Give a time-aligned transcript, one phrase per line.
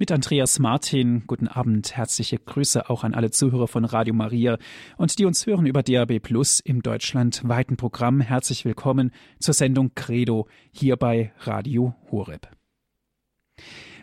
[0.00, 4.56] Mit Andreas Martin, guten Abend, herzliche Grüße auch an alle Zuhörer von Radio Maria
[4.96, 8.22] und die uns hören über DAB Plus im deutschlandweiten Programm.
[8.22, 9.10] Herzlich willkommen
[9.40, 12.48] zur Sendung Credo hier bei Radio Horeb.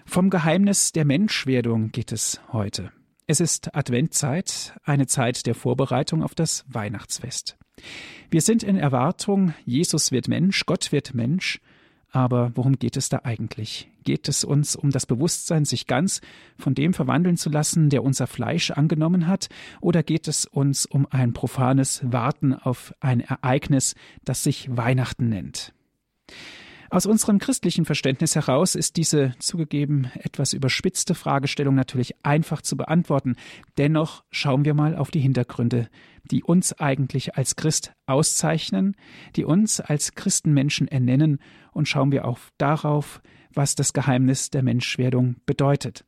[0.06, 2.92] Vom Geheimnis der Menschwerdung geht es heute.
[3.26, 7.58] Es ist Adventzeit, eine Zeit der Vorbereitung auf das Weihnachtsfest.
[8.30, 11.60] Wir sind in Erwartung, Jesus wird Mensch, Gott wird Mensch,
[12.12, 13.90] aber worum geht es da eigentlich?
[14.04, 16.22] Geht es uns um das Bewusstsein, sich ganz
[16.58, 19.50] von dem verwandeln zu lassen, der unser Fleisch angenommen hat,
[19.82, 25.74] oder geht es uns um ein profanes Warten auf ein Ereignis, das sich Weihnachten nennt?
[26.90, 33.36] Aus unserem christlichen Verständnis heraus ist diese zugegeben etwas überspitzte Fragestellung natürlich einfach zu beantworten.
[33.78, 35.90] Dennoch schauen wir mal auf die Hintergründe,
[36.32, 38.96] die uns eigentlich als Christ auszeichnen,
[39.36, 41.40] die uns als Christenmenschen ernennen
[41.78, 43.22] und schauen wir auch darauf,
[43.54, 46.04] was das Geheimnis der Menschwerdung bedeutet.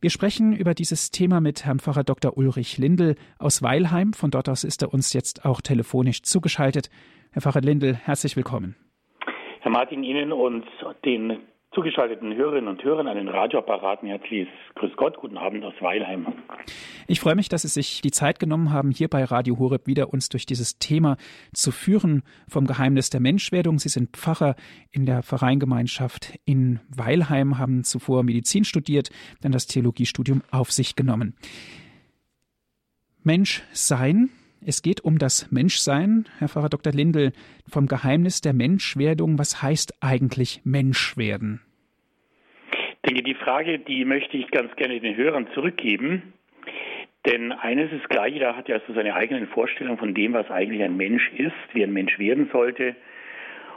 [0.00, 2.36] Wir sprechen über dieses Thema mit Herrn Pfarrer Dr.
[2.38, 4.12] Ulrich Lindel aus Weilheim.
[4.12, 6.88] Von dort aus ist er uns jetzt auch telefonisch zugeschaltet.
[7.32, 8.76] Herr Pfarrer Lindel, herzlich willkommen.
[9.60, 10.64] Herr Martin, Ihnen und
[11.04, 11.38] den
[11.74, 16.26] zugeschalteten Hörerinnen und Hörern an den Radioapparaten herzliches Grüß Gott, guten Abend aus Weilheim.
[17.06, 20.12] Ich freue mich, dass Sie sich die Zeit genommen haben, hier bei Radio Horeb wieder
[20.12, 21.16] uns durch dieses Thema
[21.52, 23.78] zu führen vom Geheimnis der Menschwerdung.
[23.78, 24.56] Sie sind Pfarrer
[24.92, 29.10] in der Vereingemeinschaft in Weilheim, haben zuvor Medizin studiert,
[29.42, 31.36] dann das Theologiestudium auf sich genommen.
[33.22, 34.30] Mensch sein,
[34.68, 36.92] es geht um das Menschsein, Herr Pfarrer Dr.
[36.92, 37.32] Lindel,
[37.66, 39.38] vom Geheimnis der Menschwerdung.
[39.38, 41.62] Was heißt eigentlich Menschwerden?
[42.70, 46.34] Ich denke, die Frage, die möchte ich ganz gerne den Hörern zurückgeben.
[47.24, 50.82] Denn eines ist klar, jeder hat ja so seine eigenen Vorstellungen von dem, was eigentlich
[50.82, 52.94] ein Mensch ist, wie ein Mensch werden sollte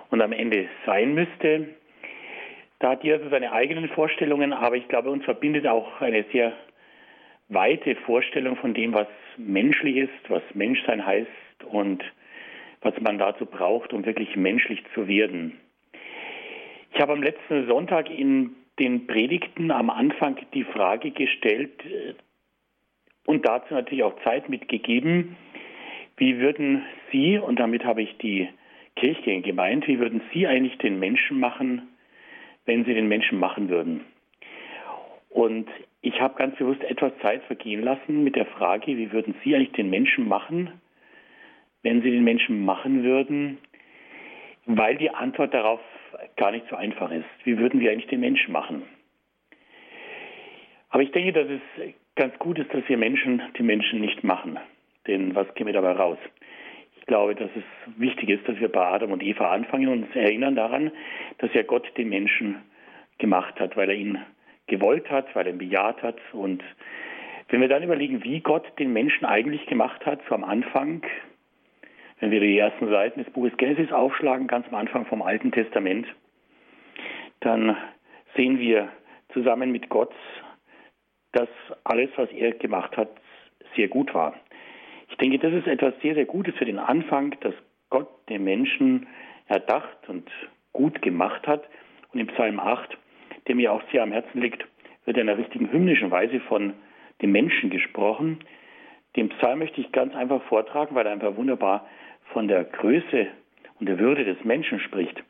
[0.09, 1.69] und am Ende sein müsste.
[2.79, 6.51] Da hat jeder so seine eigenen Vorstellungen, aber ich glaube, uns verbindet auch eine sehr
[7.47, 12.03] weite Vorstellung von dem, was menschlich ist, was Menschsein heißt und
[12.81, 15.59] was man dazu braucht, um wirklich menschlich zu werden.
[16.93, 22.13] Ich habe am letzten Sonntag in den Predigten am Anfang die Frage gestellt äh,
[23.25, 25.37] und dazu natürlich auch Zeit mitgegeben,
[26.17, 28.49] wie würden Sie, und damit habe ich die
[28.95, 31.89] Kirchgänge gemeint, wie würden Sie eigentlich den Menschen machen,
[32.65, 34.01] wenn Sie den Menschen machen würden?
[35.31, 35.67] Und
[36.01, 39.71] ich habe ganz bewusst etwas Zeit vergehen lassen mit der Frage, wie würden Sie eigentlich
[39.71, 40.71] den Menschen machen,
[41.83, 43.57] wenn Sie den Menschen machen würden,
[44.65, 45.79] weil die Antwort darauf
[46.35, 47.25] gar nicht so einfach ist.
[47.45, 48.83] Wie würden wir eigentlich den Menschen machen?
[50.89, 54.59] Aber ich denke, dass es ganz gut ist, dass wir Menschen die Menschen nicht machen.
[55.07, 56.17] Denn was käme dabei raus?
[56.99, 57.63] Ich glaube, dass es
[57.97, 60.91] wichtig ist, dass wir bei Adam und Eva anfangen und uns erinnern daran,
[61.37, 62.57] dass ja Gott den Menschen
[63.17, 64.19] gemacht hat, weil er ihn
[64.71, 66.17] gewollt hat, weil er ihn bejaht hat.
[66.33, 66.63] Und
[67.49, 71.03] wenn wir dann überlegen, wie Gott den Menschen eigentlich gemacht hat, so am Anfang,
[72.19, 76.07] wenn wir die ersten Seiten des Buches Genesis aufschlagen, ganz am Anfang vom Alten Testament,
[77.41, 77.75] dann
[78.35, 78.89] sehen wir
[79.33, 80.13] zusammen mit Gott,
[81.33, 81.49] dass
[81.83, 83.09] alles, was er gemacht hat,
[83.75, 84.33] sehr gut war.
[85.09, 87.53] Ich denke, das ist etwas sehr, sehr Gutes für den Anfang, dass
[87.89, 89.07] Gott den Menschen
[89.47, 90.29] erdacht und
[90.71, 91.67] gut gemacht hat.
[92.13, 92.97] Und im Psalm 8
[93.47, 94.65] der mir auch sehr am Herzen liegt,
[95.05, 96.73] wird in einer richtigen hymnischen Weise von
[97.21, 98.39] dem Menschen gesprochen.
[99.15, 101.87] Den Psalm möchte ich ganz einfach vortragen, weil er einfach wunderbar
[102.33, 103.27] von der Größe
[103.79, 105.23] und der Würde des Menschen spricht.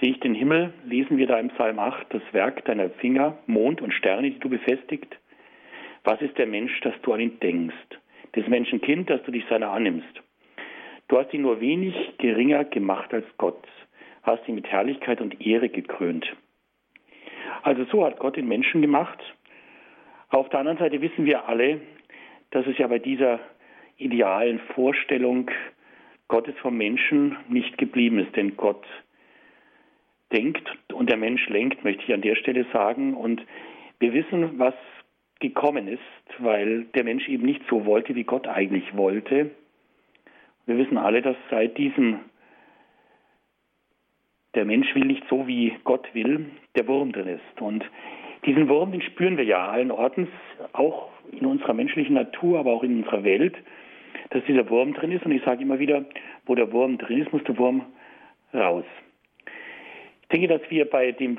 [0.00, 3.80] Sehe ich den Himmel, lesen wir da im Psalm 8, das Werk deiner Finger, Mond
[3.80, 5.18] und Sterne, die du befestigt.
[6.04, 7.74] Was ist der Mensch, dass du an ihn denkst?
[8.36, 10.22] Des Menschen Kind, dass du dich seiner annimmst.
[11.08, 13.66] Du hast ihn nur wenig geringer gemacht als Gott,
[14.22, 16.26] hast ihn mit Herrlichkeit und Ehre gekrönt.
[17.62, 19.18] Also so hat Gott den Menschen gemacht.
[20.30, 21.80] Auf der anderen Seite wissen wir alle,
[22.50, 23.40] dass es ja bei dieser
[23.96, 25.50] idealen Vorstellung
[26.28, 28.84] Gottes vom Menschen nicht geblieben ist, denn Gott
[30.32, 33.14] denkt und der Mensch lenkt, möchte ich an der Stelle sagen.
[33.14, 33.42] Und
[33.98, 34.74] wir wissen, was
[35.40, 36.00] gekommen ist,
[36.38, 39.50] weil der Mensch eben nicht so wollte, wie Gott eigentlich wollte.
[40.66, 42.20] Wir wissen alle, dass seit diesem
[44.58, 47.62] der Mensch will nicht so, wie Gott will, der Wurm drin ist.
[47.62, 47.84] Und
[48.44, 50.28] diesen Wurm, den spüren wir ja allen Ortens,
[50.72, 53.54] auch in unserer menschlichen Natur, aber auch in unserer Welt,
[54.30, 55.24] dass dieser Wurm drin ist.
[55.24, 56.04] Und ich sage immer wieder,
[56.46, 57.82] wo der Wurm drin ist, muss der Wurm
[58.52, 58.84] raus.
[60.22, 61.38] Ich denke, dass wir bei dem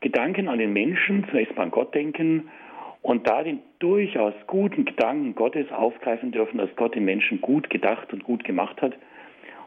[0.00, 2.48] Gedanken an den Menschen zunächst mal an Gott denken
[3.02, 8.12] und da den durchaus guten Gedanken Gottes aufgreifen dürfen, dass Gott den Menschen gut gedacht
[8.12, 8.94] und gut gemacht hat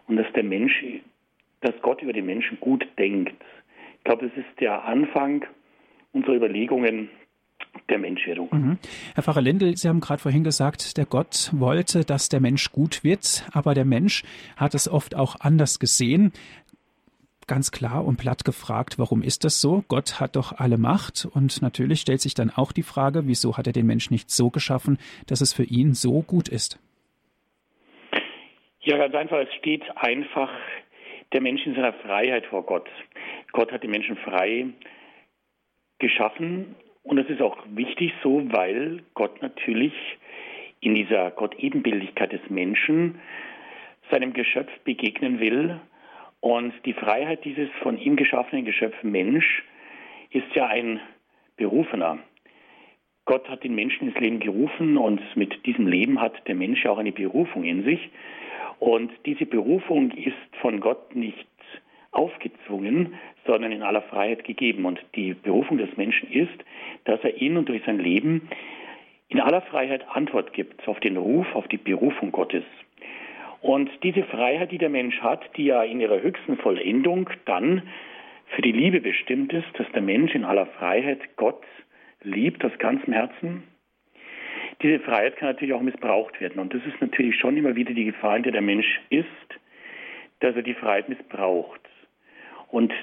[0.09, 0.83] und dass der Mensch
[1.61, 3.33] dass Gott über den Menschen gut denkt.
[3.97, 5.45] Ich glaube, das ist der Anfang
[6.11, 7.09] unserer Überlegungen
[7.89, 8.49] der Menschwerdung.
[8.51, 8.77] Mhm.
[9.13, 13.03] Herr Pfarrer Lindel, Sie haben gerade vorhin gesagt, der Gott wollte, dass der Mensch gut
[13.03, 14.23] wird, aber der Mensch
[14.57, 16.33] hat es oft auch anders gesehen.
[17.47, 19.83] Ganz klar und platt gefragt, warum ist das so?
[19.87, 23.67] Gott hat doch alle Macht und natürlich stellt sich dann auch die Frage, wieso hat
[23.67, 24.97] er den Menschen nicht so geschaffen,
[25.27, 26.79] dass es für ihn so gut ist?
[28.81, 30.49] Ja, ganz einfach, es steht einfach
[31.33, 32.89] der Mensch in seiner Freiheit vor Gott.
[33.51, 34.67] Gott hat den Menschen frei
[35.99, 39.93] geschaffen und das ist auch wichtig so, weil Gott natürlich
[40.81, 43.19] in dieser Gott-Ebenbildlichkeit des Menschen
[44.09, 45.79] seinem Geschöpf begegnen will.
[46.39, 49.63] Und die Freiheit dieses von ihm geschaffenen Geschöpf Mensch
[50.31, 50.99] ist ja ein
[51.55, 52.19] Berufener.
[53.25, 56.97] Gott hat den Menschen ins Leben gerufen und mit diesem Leben hat der Mensch auch
[56.97, 58.09] eine Berufung in sich.
[58.81, 61.47] Und diese Berufung ist von Gott nicht
[62.09, 63.13] aufgezwungen,
[63.45, 64.85] sondern in aller Freiheit gegeben.
[64.85, 66.65] Und die Berufung des Menschen ist,
[67.03, 68.49] dass er in und durch sein Leben
[69.29, 72.63] in aller Freiheit Antwort gibt auf den Ruf, auf die Berufung Gottes.
[73.61, 77.83] Und diese Freiheit, die der Mensch hat, die ja in ihrer höchsten Vollendung dann
[78.47, 81.61] für die Liebe bestimmt ist, dass der Mensch in aller Freiheit Gott
[82.23, 83.61] liebt aus ganzem Herzen,
[84.81, 86.59] diese Freiheit kann natürlich auch missbraucht werden.
[86.59, 89.27] Und das ist natürlich schon immer wieder die Gefahr, in der der Mensch ist,
[90.39, 91.81] dass er die Freiheit missbraucht.
[92.69, 92.93] Und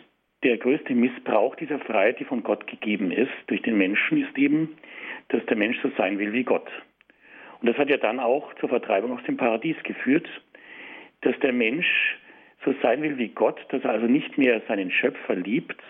[0.43, 4.77] der größte Missbrauch dieser Freiheit, die von Gott gegeben ist, durch den Menschen, ist eben,
[5.29, 6.69] dass der Mensch so sein will wie Gott.
[7.61, 10.29] Und das hat ja dann auch zur Vertreibung aus dem Paradies geführt,
[11.23, 12.19] dass der Mensch
[12.65, 15.81] so sein will wie Gott, dass er also nicht mehr seinen Schöpfer liebt,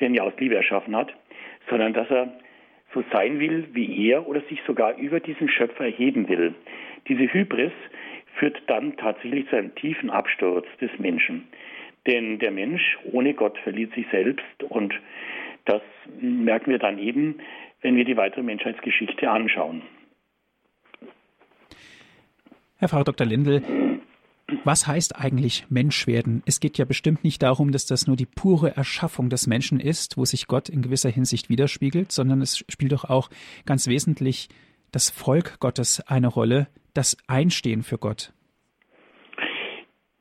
[0.00, 1.12] der ihn ja aus Liebe erschaffen hat,
[1.68, 2.32] sondern dass er
[2.94, 6.54] so sein will wie er oder sich sogar über diesen Schöpfer erheben will.
[7.08, 7.72] Diese Hybris
[8.38, 11.48] führt dann tatsächlich zu einem tiefen Absturz des Menschen.
[12.06, 14.94] Denn der Mensch ohne Gott verliert sich selbst und
[15.64, 15.82] das
[16.20, 17.38] merken wir dann eben,
[17.82, 19.82] wenn wir die weitere Menschheitsgeschichte anschauen.
[22.78, 23.26] Herr Frau Dr.
[23.26, 23.62] Lindel,
[24.64, 26.42] was heißt eigentlich Mensch werden?
[26.46, 30.16] Es geht ja bestimmt nicht darum, dass das nur die pure Erschaffung des Menschen ist,
[30.16, 33.28] wo sich Gott in gewisser Hinsicht widerspiegelt, sondern es spielt doch auch
[33.66, 34.48] ganz wesentlich
[34.90, 38.32] das Volk Gottes eine Rolle, das Einstehen für Gott.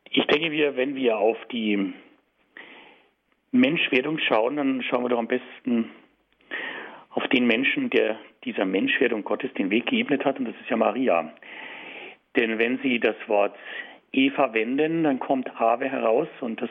[0.10, 1.94] Ich denke, wir, wenn wir auf die
[3.52, 5.92] Menschwerdung schauen, dann schauen wir doch am besten
[7.12, 10.76] auf den Menschen, der dieser Menschwerdung Gottes den Weg geebnet hat, und das ist ja
[10.76, 11.34] Maria.
[12.36, 13.56] Denn wenn Sie das Wort
[14.12, 16.70] Eva wenden, dann kommt Ave heraus, und das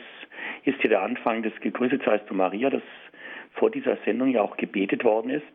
[0.65, 2.83] ist hier der Anfang des Gegrüßet seist du Maria, das
[3.53, 5.47] vor dieser Sendung ja auch gebetet worden ist.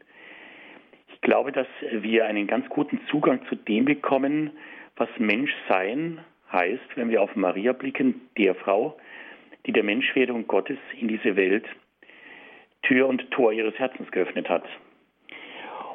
[1.14, 4.52] Ich glaube, dass wir einen ganz guten Zugang zu dem bekommen,
[4.96, 6.20] was Menschsein
[6.52, 8.98] heißt, wenn wir auf Maria blicken, der Frau,
[9.66, 11.66] die der Menschwerdung Gottes in diese Welt
[12.84, 14.64] Tür und Tor ihres Herzens geöffnet hat.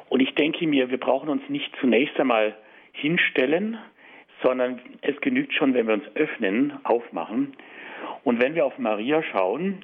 [0.09, 2.55] Und ich denke mir, wir brauchen uns nicht zunächst einmal
[2.93, 3.77] hinstellen,
[4.43, 7.53] sondern es genügt schon, wenn wir uns öffnen, aufmachen.
[8.23, 9.79] Und wenn wir auf Maria schauen,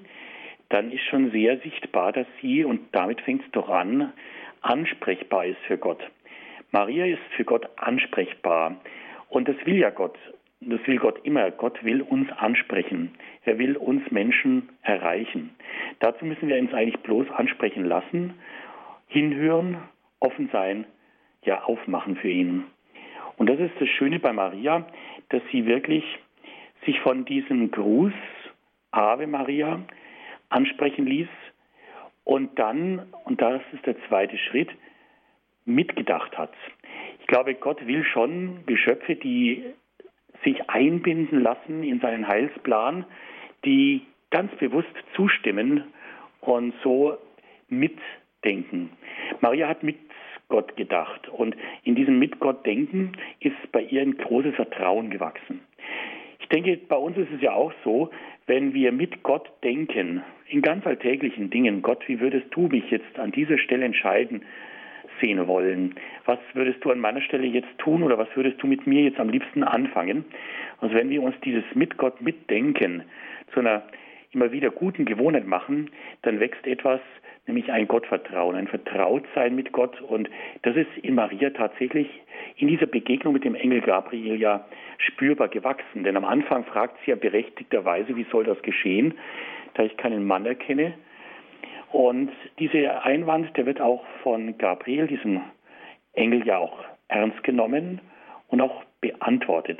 [0.70, 4.12] dann ist schon sehr sichtbar, dass sie, und damit fängt es doch an,
[4.62, 6.00] ansprechbar ist für Gott.
[6.72, 8.78] Maria ist für Gott ansprechbar.
[9.30, 10.18] Und das will ja Gott.
[10.62, 11.52] Das will Gott immer.
[11.52, 13.12] Gott will uns ansprechen.
[13.46, 15.56] Er will uns Menschen erreichen.
[16.00, 18.34] Dazu müssen wir uns eigentlich bloß ansprechen lassen,
[19.08, 19.78] hinhören,
[20.20, 20.86] offen sein,
[21.44, 22.66] ja aufmachen für ihn.
[23.38, 24.86] Und das ist das Schöne bei Maria,
[25.30, 26.04] dass sie wirklich
[26.86, 28.14] sich von diesem Gruß
[28.92, 29.80] Ave Maria
[30.50, 31.28] ansprechen ließ
[32.24, 34.70] und dann, und das ist der zweite Schritt,
[35.66, 36.54] mitgedacht hat.
[37.20, 39.64] Ich glaube, Gott will schon Geschöpfe, die
[40.44, 43.06] sich einbinden lassen in seinen Heilsplan,
[43.66, 45.84] die ganz bewusst zustimmen
[46.42, 47.18] und so
[47.70, 48.90] mitdenken.
[49.40, 50.03] Maria hat mit
[50.54, 55.62] Gott gedacht und in diesem mit Gott denken ist bei ihr ein großes Vertrauen gewachsen.
[56.42, 58.12] Ich denke, bei uns ist es ja auch so,
[58.46, 63.18] wenn wir mit Gott denken, in ganz alltäglichen Dingen, Gott, wie würdest du mich jetzt
[63.18, 64.44] an dieser Stelle entscheiden,
[65.20, 65.96] sehen wollen.
[66.26, 69.20] Was würdest du an meiner Stelle jetzt tun oder was würdest du mit mir jetzt
[69.20, 70.24] am liebsten anfangen?
[70.82, 73.02] Also wenn wir uns dieses mit Gott mitdenken
[73.56, 73.82] zu einer
[74.34, 75.90] immer wieder guten Gewohnheit machen,
[76.22, 77.02] dann wächst etwas,
[77.48, 80.00] nämlich ein Gottvertrauen, ein Vertrautsein mit Gott.
[80.02, 80.30] Und
[80.62, 82.08] das ist in Maria tatsächlich
[82.58, 84.66] in dieser Begegnung mit dem Engel Gabriel ja
[84.98, 86.04] spürbar gewachsen.
[86.04, 89.16] Denn am Anfang fragt sie ja berechtigterweise, wie soll das geschehen,
[89.74, 90.94] da ich keinen Mann erkenne.
[91.92, 95.42] Und dieser Einwand, der wird auch von Gabriel, diesem
[96.14, 98.02] Engel, ja auch ernst genommen
[98.48, 99.80] und auch beantwortet.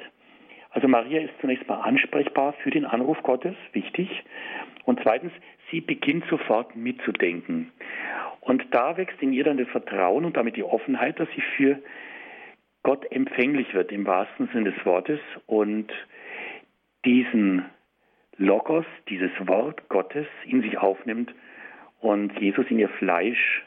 [0.72, 4.10] Also Maria ist zunächst mal ansprechbar für den Anruf Gottes, wichtig.
[4.86, 5.32] Und zweitens,
[5.74, 7.72] sie beginnt sofort mitzudenken.
[8.42, 11.80] Und da wächst in ihr dann das Vertrauen und damit die Offenheit, dass sie für
[12.84, 15.92] Gott empfänglich wird im wahrsten Sinne des Wortes und
[17.06, 17.66] diesen
[18.38, 21.34] Logos, dieses Wort Gottes in sich aufnimmt
[22.02, 23.64] und Jesus in ihr Fleisch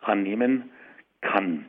[0.00, 0.70] annehmen
[1.20, 1.66] kann.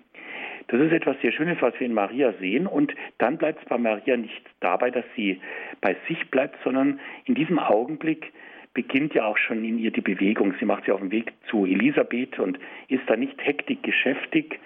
[0.68, 2.66] Das ist etwas sehr Schönes, was wir in Maria sehen.
[2.66, 5.42] Und dann bleibt es bei Maria nicht dabei, dass sie
[5.82, 8.32] bei sich bleibt, sondern in diesem Augenblick
[8.74, 10.54] beginnt ja auch schon in ihr die Bewegung.
[10.60, 14.60] Sie macht sich auf den Weg zu Elisabeth und ist da nicht hektik geschäftig,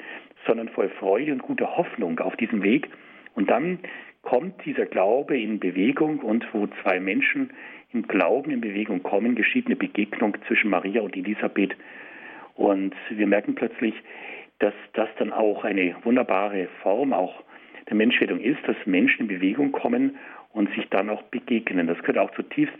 [0.45, 2.89] sondern voll Freude und guter Hoffnung auf diesem Weg.
[3.33, 3.79] Und dann
[4.21, 7.51] kommt dieser Glaube in Bewegung und wo zwei Menschen
[7.93, 11.75] im Glauben in Bewegung kommen, geschieht eine Begegnung zwischen Maria und Elisabeth.
[12.55, 13.93] Und wir merken plötzlich,
[14.59, 17.43] dass das dann auch eine wunderbare Form auch
[17.89, 20.17] der Menschwerdung ist, dass Menschen in Bewegung kommen
[20.53, 21.87] und sich dann auch begegnen.
[21.87, 22.77] Das gehört auch zutiefst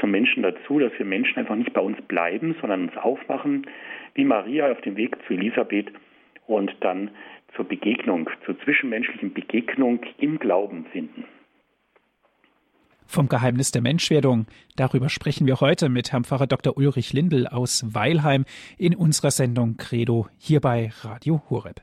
[0.00, 3.66] zum Menschen dazu, dass wir Menschen einfach nicht bei uns bleiben, sondern uns aufmachen,
[4.14, 5.92] wie Maria auf dem Weg zu Elisabeth
[6.46, 7.10] und dann
[7.54, 11.24] zur Begegnung, zur zwischenmenschlichen Begegnung im Glauben finden.
[13.06, 14.46] Vom Geheimnis der Menschwerdung.
[14.76, 16.76] Darüber sprechen wir heute mit Herrn Pfarrer Dr.
[16.76, 18.44] Ulrich Lindel aus Weilheim
[18.76, 21.82] in unserer Sendung Credo hier bei Radio Horeb.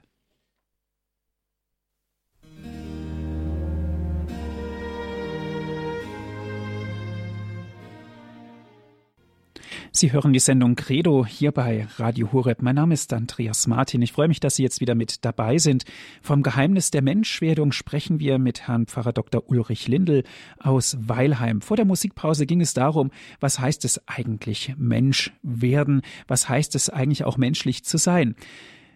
[9.93, 12.61] Sie hören die Sendung Credo hier bei Radio Horeb.
[12.61, 14.01] Mein Name ist Andreas Martin.
[14.01, 15.83] Ich freue mich, dass Sie jetzt wieder mit dabei sind.
[16.21, 19.43] Vom Geheimnis der Menschwerdung sprechen wir mit Herrn Pfarrer Dr.
[19.49, 20.23] Ulrich Lindel
[20.59, 21.59] aus Weilheim.
[21.59, 26.03] Vor der Musikpause ging es darum, was heißt es eigentlich Mensch werden?
[26.25, 28.35] Was heißt es eigentlich auch menschlich zu sein?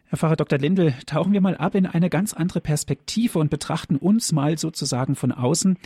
[0.08, 0.60] Herr Pfarrer Dr.
[0.60, 5.16] Lindel, tauchen wir mal ab in eine ganz andere Perspektive und betrachten uns mal sozusagen
[5.16, 5.80] von außen.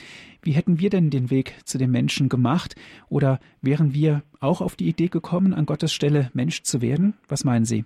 [0.43, 2.75] Wie hätten wir denn den Weg zu den Menschen gemacht?
[3.07, 7.13] Oder wären wir auch auf die Idee gekommen, an Gottes Stelle Mensch zu werden?
[7.29, 7.85] Was meinen Sie?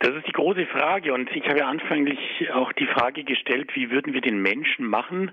[0.00, 2.18] Das ist die große Frage und ich habe ja anfänglich
[2.52, 5.30] auch die Frage gestellt, wie würden wir den Menschen machen,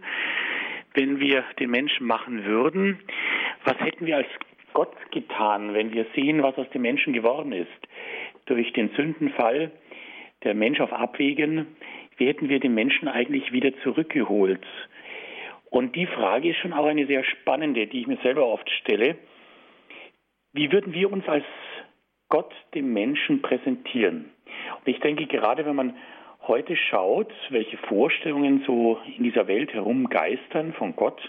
[0.94, 3.00] wenn wir den Menschen machen würden?
[3.66, 4.28] Was hätten wir als
[4.74, 7.70] Gott getan, wenn wir sehen, was aus dem Menschen geworden ist?
[8.46, 9.72] Durch den Sündenfall
[10.44, 11.68] der Mensch auf Abwägen,
[12.26, 14.66] hätten wir den Menschen eigentlich wieder zurückgeholt?
[15.70, 19.18] Und die Frage ist schon auch eine sehr spannende, die ich mir selber oft stelle.
[20.54, 21.46] Wie würden wir uns als
[22.30, 24.32] Gott dem Menschen präsentieren?
[24.78, 25.98] Und ich denke, gerade wenn man
[26.48, 31.20] heute schaut, welche Vorstellungen so in dieser Welt herumgeistern von Gott,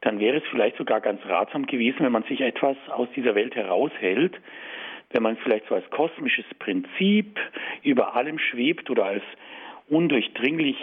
[0.00, 3.54] dann wäre es vielleicht sogar ganz ratsam gewesen, wenn man sich etwas aus dieser Welt
[3.56, 4.40] heraushält
[5.10, 7.38] wenn man vielleicht so als kosmisches Prinzip
[7.82, 9.22] über allem schwebt oder als
[9.88, 10.76] undurchdringlich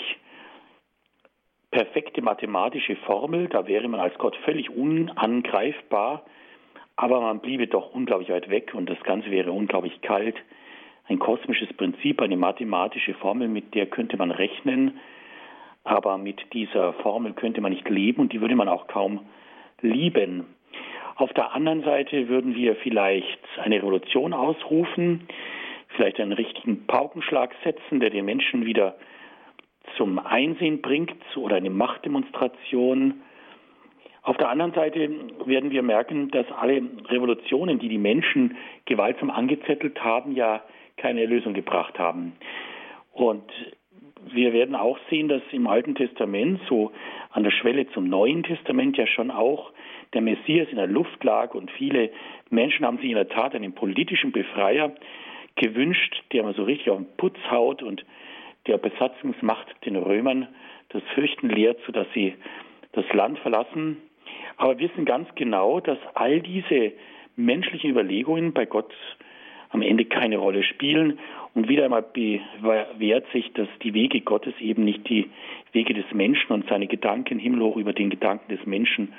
[1.71, 6.25] perfekte mathematische Formel, da wäre man als Gott völlig unangreifbar,
[6.95, 10.35] aber man bliebe doch unglaublich weit weg und das Ganze wäre unglaublich kalt.
[11.07, 14.99] Ein kosmisches Prinzip, eine mathematische Formel, mit der könnte man rechnen,
[15.83, 19.19] aber mit dieser Formel könnte man nicht leben und die würde man auch kaum
[19.81, 20.45] lieben.
[21.15, 25.27] Auf der anderen Seite würden wir vielleicht eine Revolution ausrufen,
[25.95, 28.95] vielleicht einen richtigen Paukenschlag setzen, der den Menschen wieder
[29.95, 33.21] zum Einsehen bringt oder eine Machtdemonstration.
[34.23, 35.09] Auf der anderen Seite
[35.45, 40.63] werden wir merken, dass alle Revolutionen, die die Menschen gewaltsam angezettelt haben, ja
[40.97, 42.33] keine Erlösung gebracht haben.
[43.13, 43.49] Und
[44.31, 46.91] wir werden auch sehen, dass im Alten Testament, so
[47.31, 49.71] an der Schwelle zum Neuen Testament, ja schon auch
[50.13, 52.09] der Messias in der Luft lag und viele
[52.49, 54.93] Menschen haben sich in der Tat einen politischen Befreier
[55.55, 58.05] gewünscht, der mal so richtig auf den Putz haut und
[58.67, 60.47] der Besatzungsmacht den Römern
[60.89, 62.35] das Fürchten lehrt, sodass sie
[62.93, 63.97] das Land verlassen.
[64.57, 66.93] Aber wir wissen ganz genau, dass all diese
[67.35, 68.93] menschlichen Überlegungen bei Gott
[69.75, 71.19] am Ende keine Rolle spielen.
[71.53, 75.29] Und wieder einmal bewährt sich, dass die Wege Gottes eben nicht die
[75.71, 79.13] Wege des Menschen und seine Gedanken himmelhoch über den Gedanken des Menschen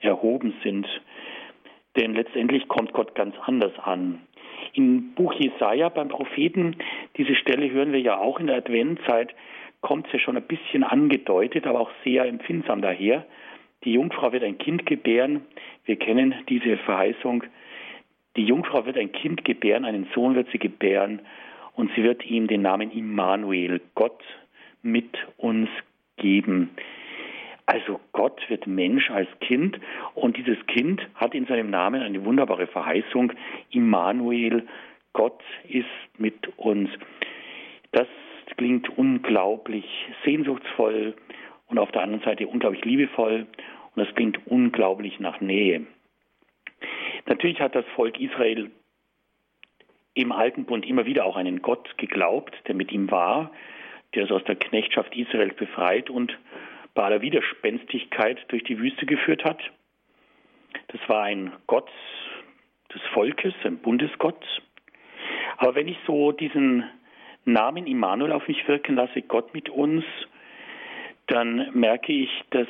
[0.00, 0.86] erhoben sind.
[1.96, 4.20] Denn letztendlich kommt Gott ganz anders an.
[4.72, 6.76] Im Buch Jesaja beim Propheten,
[7.16, 9.34] diese Stelle hören wir ja auch in der Adventzeit,
[9.80, 13.24] kommt es ja schon ein bisschen angedeutet, aber auch sehr empfindsam daher.
[13.84, 15.44] Die Jungfrau wird ein Kind gebären.
[15.84, 17.44] Wir kennen diese Verheißung.
[18.36, 21.20] Die Jungfrau wird ein Kind gebären, einen Sohn wird sie gebären
[21.74, 24.22] und sie wird ihm den Namen Immanuel, Gott
[24.82, 25.68] mit uns
[26.16, 26.70] geben.
[27.66, 29.80] Also Gott wird Mensch als Kind
[30.14, 33.32] und dieses Kind hat in seinem Namen eine wunderbare Verheißung.
[33.70, 34.66] Immanuel,
[35.12, 35.86] Gott ist
[36.18, 36.90] mit uns.
[37.92, 38.08] Das
[38.56, 39.86] klingt unglaublich
[40.24, 41.14] sehnsuchtsvoll
[41.68, 43.46] und auf der anderen Seite unglaublich liebevoll
[43.94, 45.86] und das klingt unglaublich nach Nähe.
[47.26, 48.70] Natürlich hat das Volk Israel
[50.14, 53.50] im Alten Bund immer wieder auch einen Gott geglaubt, der mit ihm war,
[54.14, 56.36] der es aus der Knechtschaft Israels befreit und
[56.94, 59.60] bei aller Widerspenstigkeit durch die Wüste geführt hat.
[60.88, 61.90] Das war ein Gott
[62.94, 64.44] des Volkes, ein Bundesgott.
[65.56, 66.84] Aber wenn ich so diesen
[67.44, 70.04] Namen Immanuel auf mich wirken lasse, Gott mit uns,
[71.26, 72.68] dann merke ich, dass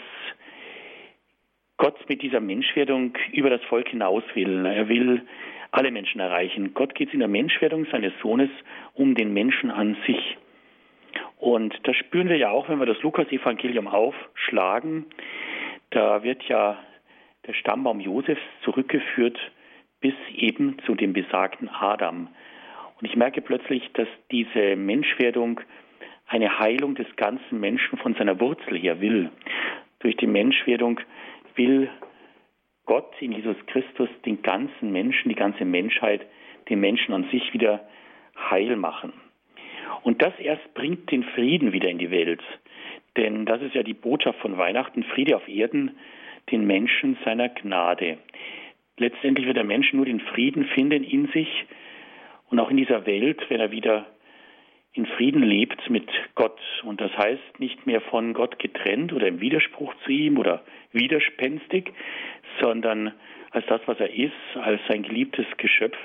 [1.77, 4.65] Gott mit dieser Menschwerdung über das Volk hinaus will.
[4.67, 5.23] Er will
[5.71, 6.73] alle Menschen erreichen.
[6.75, 8.51] Gott geht in der Menschwerdung seines Sohnes
[8.95, 10.37] um den Menschen an sich.
[11.39, 15.07] Und das spüren wir ja auch, wenn wir das Lukas-Evangelium aufschlagen.
[15.91, 16.79] Da wird ja
[17.47, 19.39] der Stammbaum Josefs zurückgeführt
[20.01, 22.29] bis eben zu dem besagten Adam.
[23.01, 25.61] Und ich merke plötzlich, dass diese Menschwerdung
[26.27, 29.31] eine Heilung des ganzen Menschen von seiner Wurzel her will.
[30.01, 31.01] Durch die Menschwerdung
[31.57, 31.89] will
[32.87, 36.27] Gott in Jesus Christus den ganzen Menschen, die ganze Menschheit,
[36.69, 37.87] den Menschen an sich wieder
[38.51, 39.13] heil machen.
[40.03, 42.43] Und das erst bringt den Frieden wieder in die Welt.
[43.17, 45.97] Denn das ist ja die Botschaft von Weihnachten, Friede auf Erden,
[46.51, 48.19] den Menschen seiner Gnade.
[48.99, 51.49] Letztendlich wird der Mensch nur den Frieden finden in sich
[52.51, 54.07] und auch in dieser Welt, wenn er wieder
[54.95, 56.59] in Frieden lebt mit Gott.
[56.85, 61.93] Und das heißt nicht mehr von Gott getrennt oder im Widerspruch zu ihm oder widerspenstig,
[62.63, 63.13] sondern
[63.51, 65.97] als das, was er ist, als sein geliebtes Geschöpf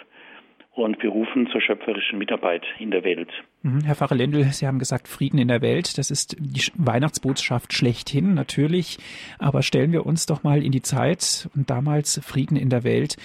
[0.72, 3.30] und berufen zur schöpferischen Mitarbeit in der Welt.
[3.64, 3.82] Mhm.
[3.84, 8.34] Herr Pfarrer Lendl, Sie haben gesagt, Frieden in der Welt, das ist die Weihnachtsbotschaft schlechthin,
[8.34, 8.98] natürlich.
[9.40, 13.18] Aber stellen wir uns doch mal in die Zeit und damals Frieden in der Welt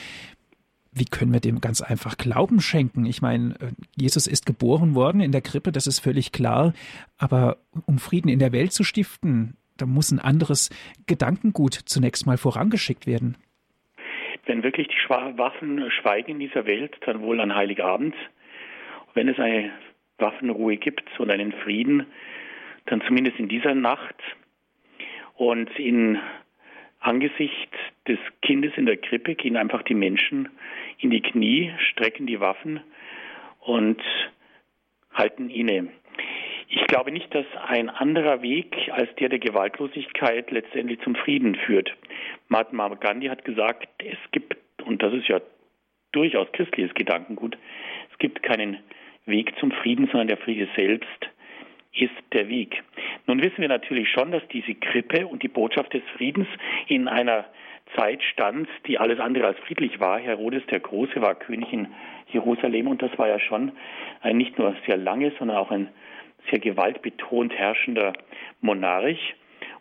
[0.94, 3.04] wie können wir dem ganz einfach Glauben schenken?
[3.04, 6.72] Ich meine, äh, Jesus ist geboren worden in der Krippe, das ist völlig klar.
[7.18, 10.70] Aber um Frieden in der Welt zu stiften, da muss ein anderes
[11.06, 13.36] Gedankengut zunächst mal vorangeschickt werden.
[14.46, 18.14] Wenn wirklich die Waffen schweigen in dieser Welt, dann wohl an Heiligabend.
[19.14, 19.72] Wenn es eine
[20.18, 22.06] Waffenruhe gibt und einen Frieden,
[22.86, 24.16] dann zumindest in dieser Nacht.
[25.37, 26.18] Und in
[27.00, 27.76] Angesichts
[28.07, 30.48] des Kindes in der Krippe gehen einfach die Menschen
[30.98, 32.80] in die Knie, strecken die Waffen
[33.61, 34.00] und
[35.12, 35.88] halten inne.
[36.68, 41.94] Ich glaube nicht, dass ein anderer Weg als der der Gewaltlosigkeit letztendlich zum Frieden führt.
[42.48, 45.40] Mahatma Gandhi hat gesagt, es gibt, und das ist ja
[46.12, 47.57] durchaus christliches Gedankengut,
[48.12, 48.78] es gibt keinen
[49.26, 51.30] Weg zum Frieden, sondern der Friede selbst
[51.92, 52.83] ist der Weg.
[53.26, 56.48] Nun wissen wir natürlich schon, dass diese Krippe und die Botschaft des Friedens
[56.88, 57.46] in einer
[57.96, 60.18] Zeit stand, die alles andere als friedlich war.
[60.18, 61.88] Herodes der Große war König in
[62.28, 63.72] Jerusalem und das war ja schon
[64.20, 65.88] ein nicht nur sehr lange, sondern auch ein
[66.50, 68.12] sehr gewaltbetont herrschender
[68.61, 69.35] Monarch.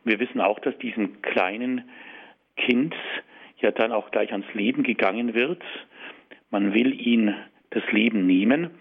[0.04, 1.90] Und wir wissen auch, dass diesem kleinen
[2.56, 2.96] Kind
[3.60, 5.64] ja dann auch gleich ans Leben gegangen wird.
[6.52, 7.36] Man will ihn
[7.72, 8.72] das Leben nehmen.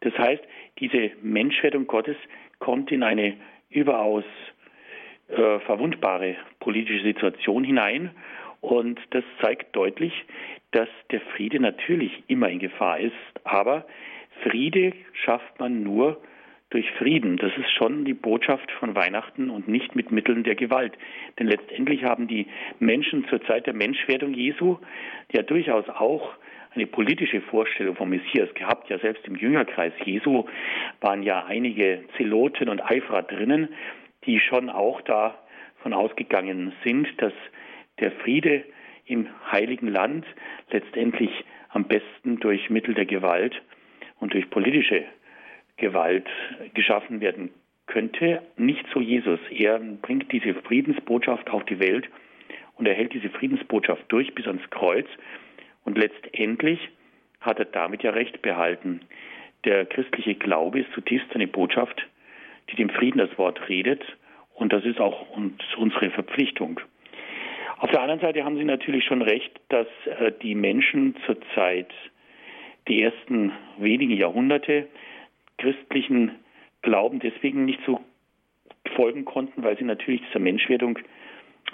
[0.00, 0.42] Das heißt,
[0.78, 2.16] diese Menschwerdung Gottes
[2.58, 3.36] kommt in eine
[3.70, 4.24] überaus
[5.28, 8.10] äh, verwundbare politische Situation hinein.
[8.66, 10.12] Und das zeigt deutlich,
[10.72, 13.12] dass der Friede natürlich immer in Gefahr ist.
[13.44, 13.86] Aber
[14.42, 16.20] Friede schafft man nur
[16.70, 17.36] durch Frieden.
[17.36, 20.94] Das ist schon die Botschaft von Weihnachten und nicht mit Mitteln der Gewalt.
[21.38, 22.48] Denn letztendlich haben die
[22.80, 24.78] Menschen zur Zeit der Menschwerdung Jesu
[25.32, 26.32] ja durchaus auch
[26.74, 28.90] eine politische Vorstellung vom Messias gehabt.
[28.90, 30.46] Ja, selbst im Jüngerkreis Jesu
[31.00, 33.68] waren ja einige Zeloten und Eiferer drinnen,
[34.24, 37.32] die schon auch davon ausgegangen sind, dass
[38.00, 38.64] der Friede
[39.06, 40.26] im heiligen Land
[40.70, 41.30] letztendlich
[41.70, 43.62] am besten durch Mittel der Gewalt
[44.18, 45.04] und durch politische
[45.76, 46.26] Gewalt
[46.74, 47.50] geschaffen werden
[47.86, 48.42] könnte.
[48.56, 49.40] Nicht so Jesus.
[49.50, 52.08] Er bringt diese Friedensbotschaft auf die Welt
[52.76, 55.06] und er hält diese Friedensbotschaft durch bis ans Kreuz.
[55.84, 56.80] Und letztendlich
[57.40, 59.00] hat er damit ja Recht behalten.
[59.64, 62.06] Der christliche Glaube ist zutiefst eine Botschaft,
[62.70, 64.02] die dem Frieden das Wort redet.
[64.54, 65.26] Und das ist auch
[65.76, 66.80] unsere Verpflichtung.
[67.78, 71.92] Auf der anderen Seite haben Sie natürlich schon recht, dass äh, die Menschen zur Zeit
[72.88, 74.88] die ersten wenigen Jahrhunderte
[75.58, 76.32] christlichen
[76.82, 78.00] Glauben deswegen nicht so
[78.94, 80.98] folgen konnten, weil sie natürlich dieser Menschwerdung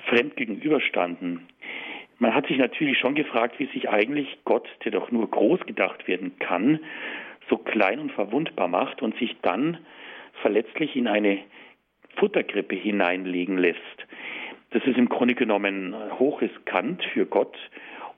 [0.09, 1.47] fremd gegenüberstanden.
[2.19, 6.09] Man hat sich natürlich schon gefragt, wie sich eigentlich Gott, der doch nur groß gedacht
[6.09, 6.81] werden kann,
[7.51, 9.79] so klein und verwundbar macht und sich dann
[10.41, 11.41] verletzlich in eine
[12.17, 13.79] Futtergrippe hineinlegen lässt.
[14.73, 17.57] Das ist im Grunde genommen hochriskant für Gott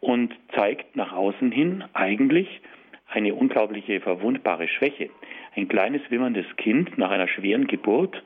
[0.01, 2.61] und zeigt nach außen hin eigentlich
[3.09, 5.11] eine unglaubliche verwundbare Schwäche.
[5.57, 8.23] Ein kleines wimmerndes Kind nach einer schweren Geburt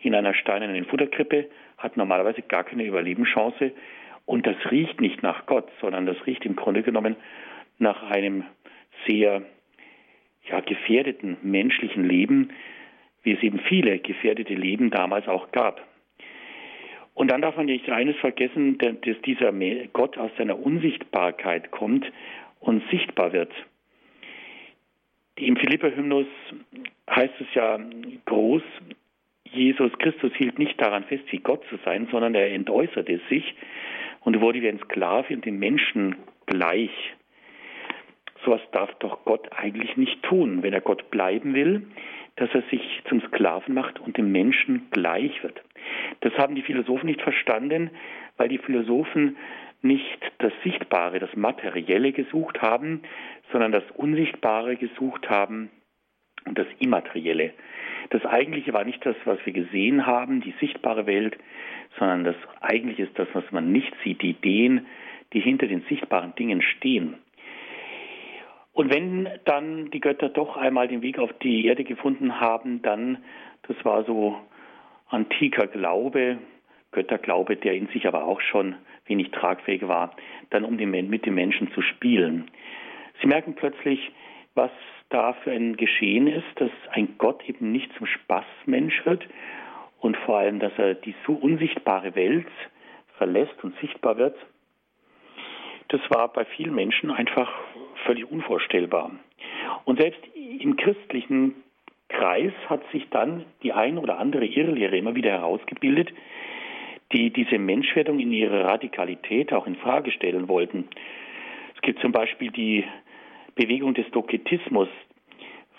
[0.00, 3.72] in einer steinernen Futterkrippe hat normalerweise gar keine Überlebenschance
[4.24, 7.16] und das riecht nicht nach Gott, sondern das riecht im Grunde genommen
[7.78, 8.44] nach einem
[9.06, 9.42] sehr
[10.48, 12.50] ja, gefährdeten menschlichen Leben,
[13.24, 15.84] wie es eben viele gefährdete Leben damals auch gab.
[17.14, 19.52] Und dann darf man nicht eines vergessen, dass dieser
[19.92, 22.10] Gott aus seiner Unsichtbarkeit kommt
[22.60, 23.52] und sichtbar wird.
[25.36, 26.26] Im Philipper-Hymnus
[27.08, 27.78] heißt es ja
[28.26, 28.62] groß,
[29.44, 33.54] Jesus Christus hielt nicht daran fest, wie Gott zu sein, sondern er entäußerte sich
[34.20, 36.90] und wurde wie ein Sklave und den Menschen gleich.
[38.44, 41.86] Sowas darf doch Gott eigentlich nicht tun, wenn er Gott bleiben will,
[42.36, 45.62] dass er sich zum Sklaven macht und dem Menschen gleich wird.
[46.20, 47.90] Das haben die Philosophen nicht verstanden,
[48.36, 49.36] weil die Philosophen
[49.82, 53.02] nicht das Sichtbare, das Materielle gesucht haben,
[53.52, 55.70] sondern das Unsichtbare gesucht haben
[56.46, 57.52] und das Immaterielle.
[58.10, 61.36] Das Eigentliche war nicht das, was wir gesehen haben, die sichtbare Welt,
[61.98, 64.86] sondern das Eigentliche ist das, was man nicht sieht, die Ideen,
[65.32, 67.14] die hinter den sichtbaren Dingen stehen.
[68.74, 73.18] Und wenn dann die Götter doch einmal den Weg auf die Erde gefunden haben, dann,
[73.68, 74.36] das war so
[75.08, 76.38] antiker Glaube,
[76.90, 78.74] Götterglaube, der in sich aber auch schon
[79.06, 80.14] wenig tragfähig war,
[80.50, 82.50] dann um den, mit den Menschen zu spielen.
[83.20, 84.10] Sie merken plötzlich,
[84.54, 84.70] was
[85.08, 89.24] da für ein Geschehen ist, dass ein Gott eben nicht zum Spaßmensch wird
[90.00, 92.46] und vor allem, dass er die so unsichtbare Welt
[93.18, 94.36] verlässt und sichtbar wird.
[95.88, 97.52] Das war bei vielen Menschen einfach
[98.04, 99.10] völlig unvorstellbar.
[99.84, 101.54] Und selbst im christlichen
[102.08, 106.12] Kreis hat sich dann die ein oder andere Irrlehre immer wieder herausgebildet,
[107.12, 110.88] die diese Menschwerdung in ihrer Radikalität auch in Frage stellen wollten.
[111.74, 112.84] Es gibt zum Beispiel die
[113.54, 114.88] Bewegung des Doketismus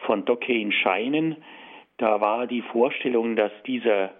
[0.05, 1.37] von Docke in Scheinen.
[1.97, 4.11] Da war die Vorstellung, dass dieser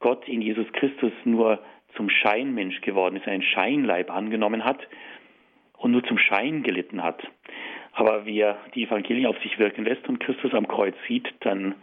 [0.00, 1.58] Gott in Jesus Christus nur
[1.96, 4.78] zum Scheinmensch geworden ist, einen Scheinleib angenommen hat
[5.78, 7.22] und nur zum Schein gelitten hat.
[7.92, 11.74] Aber wer die Evangelien auf sich wirken lässt und Christus am Kreuz sieht, dann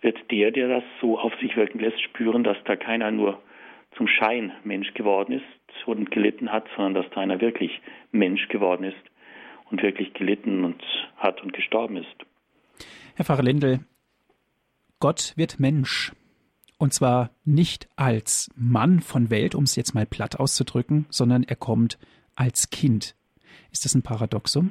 [0.00, 3.40] wird der, der das so auf sich wirken lässt, spüren, dass da keiner nur
[3.96, 8.84] zum Schein Mensch geworden ist und gelitten hat, sondern dass da einer wirklich Mensch geworden
[8.84, 8.96] ist
[9.70, 10.82] und wirklich gelitten und
[11.16, 12.86] hat und gestorben ist.
[13.16, 13.80] Herr Pfarrer Lindel,
[15.00, 16.12] Gott wird Mensch.
[16.78, 21.56] Und zwar nicht als Mann von Welt, um es jetzt mal platt auszudrücken, sondern er
[21.56, 21.98] kommt
[22.34, 23.14] als Kind.
[23.74, 24.70] Ist das ein Paradoxum?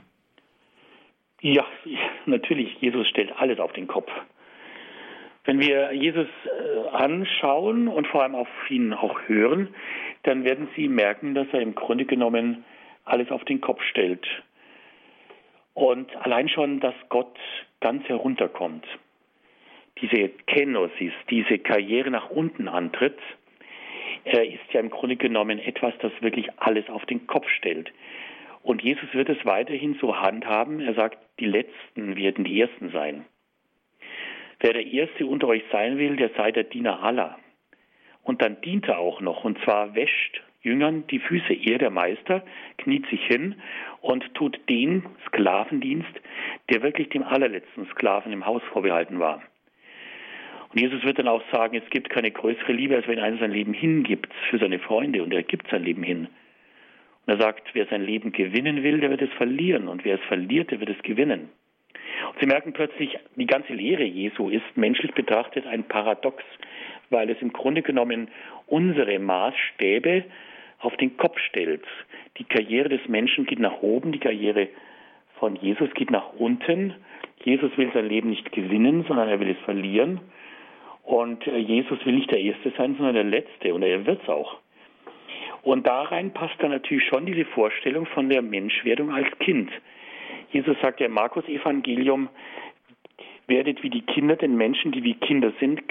[1.42, 1.66] Ja,
[2.26, 4.10] natürlich, Jesus stellt alles auf den Kopf.
[5.44, 9.76] Wenn wir Jesus äh, anschauen und vor allem auf ihn auch hören,
[10.24, 12.64] dann werden Sie merken, dass er im Grunde genommen
[13.04, 14.26] alles auf den Kopf stellt.
[15.74, 17.38] Und allein schon, dass Gott
[17.82, 18.86] ganz herunterkommt,
[20.02, 23.20] diese Kenosis, diese Karriere nach unten antritt,
[24.24, 27.92] ist ja im Grunde genommen etwas, das wirklich alles auf den Kopf stellt.
[28.64, 30.80] Und Jesus wird es weiterhin so handhaben.
[30.80, 33.26] Er sagt, die Letzten werden die Ersten sein.
[34.62, 37.38] Wer der Erste unter euch sein will, der sei der Diener aller.
[38.24, 41.54] Und dann dient er auch noch, und zwar wäscht Jüngern die Füße.
[41.54, 42.42] Er, der Meister,
[42.78, 43.56] kniet sich hin
[44.00, 46.22] und tut den Sklavendienst,
[46.70, 49.42] der wirklich dem allerletzten Sklaven im Haus vorbehalten war.
[50.72, 53.52] Und Jesus wird dann auch sagen, es gibt keine größere Liebe, als wenn einer sein
[53.52, 56.30] Leben hingibt für seine Freunde, und er gibt sein Leben hin.
[57.26, 59.88] Und er sagt, wer sein Leben gewinnen will, der wird es verlieren.
[59.88, 61.50] Und wer es verliert, der wird es gewinnen.
[62.30, 66.44] Und Sie merken plötzlich, die ganze Lehre Jesu ist menschlich betrachtet ein Paradox,
[67.10, 68.30] weil es im Grunde genommen
[68.68, 70.26] unsere Maßstäbe
[70.80, 71.84] auf den Kopf stellt.
[72.38, 74.68] Die Karriere des Menschen geht nach oben, die Karriere
[75.40, 76.94] von Jesus geht nach unten.
[77.44, 80.20] Jesus will sein Leben nicht gewinnen, sondern er will es verlieren.
[81.04, 83.74] Und äh, Jesus will nicht der Erste sein, sondern der Letzte.
[83.74, 84.58] Und er wird es auch.
[85.64, 89.72] Und da rein passt dann natürlich schon diese Vorstellung von der Menschwerdung als Kind.
[90.52, 92.30] Jesus sagt ja im Markus-Evangelium,
[93.48, 95.82] werdet wie die Kinder, denn Menschen, die wie Kinder sind,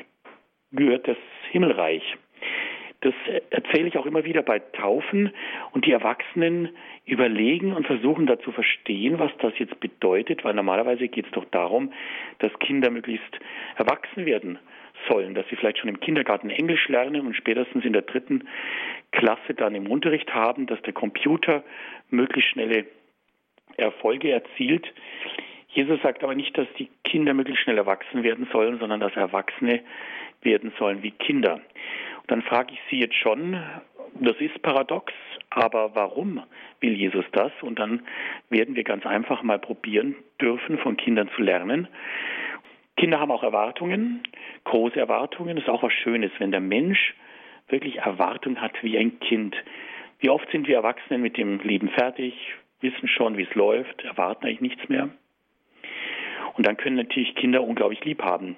[0.72, 1.16] gehört das
[1.50, 2.02] Himmelreich.
[3.00, 3.14] Das
[3.50, 5.32] erzähle ich auch immer wieder bei Taufen
[5.72, 6.68] und die Erwachsenen
[7.04, 11.46] überlegen und versuchen da zu verstehen, was das jetzt bedeutet, weil normalerweise geht es doch
[11.46, 11.92] darum,
[12.38, 13.40] dass Kinder möglichst
[13.76, 14.58] erwachsen werden
[15.08, 18.48] sollen, dass sie vielleicht schon im Kindergarten Englisch lernen und spätestens in der dritten
[19.10, 21.62] Klasse dann im Unterricht haben, dass der Computer
[22.10, 22.86] möglichst schnelle
[23.76, 24.92] Erfolge erzielt.
[25.68, 29.80] Jesus sagt aber nicht, dass die Kinder möglichst schnell erwachsen werden sollen, sondern dass Erwachsene
[30.42, 31.54] werden sollen wie Kinder.
[31.54, 33.60] Und dann frage ich Sie jetzt schon,
[34.14, 35.12] das ist paradox,
[35.50, 36.42] aber warum
[36.80, 37.52] will Jesus das?
[37.62, 38.02] Und dann
[38.50, 41.88] werden wir ganz einfach mal probieren dürfen, von Kindern zu lernen.
[42.96, 44.22] Kinder haben auch Erwartungen,
[44.64, 45.56] große Erwartungen.
[45.56, 47.14] Das ist auch was Schönes, wenn der Mensch
[47.68, 49.56] wirklich Erwartungen hat wie ein Kind.
[50.20, 52.34] Wie oft sind wir Erwachsenen mit dem Leben fertig,
[52.80, 55.08] wissen schon, wie es läuft, erwarten eigentlich nichts mehr.
[56.54, 58.56] Und dann können natürlich Kinder unglaublich lieb haben.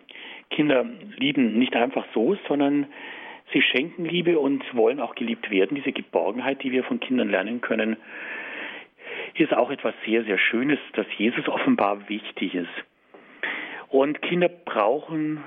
[0.50, 0.84] Kinder
[1.16, 2.86] lieben nicht einfach so, sondern
[3.52, 5.76] sie schenken Liebe und wollen auch geliebt werden.
[5.76, 7.96] Diese Geborgenheit, die wir von Kindern lernen können,
[9.34, 12.84] ist auch etwas sehr, sehr Schönes, dass Jesus offenbar wichtig ist.
[13.94, 15.44] Und Kinder brauchen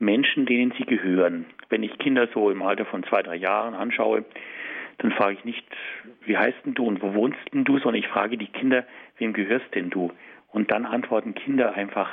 [0.00, 1.46] Menschen, denen sie gehören.
[1.68, 4.24] Wenn ich Kinder so im Alter von zwei, drei Jahren anschaue,
[4.98, 5.64] dann frage ich nicht,
[6.22, 8.84] wie heißt denn du und wo wohnst denn du, sondern ich frage die Kinder,
[9.18, 10.10] wem gehörst denn du?
[10.50, 12.10] Und dann antworten Kinder einfach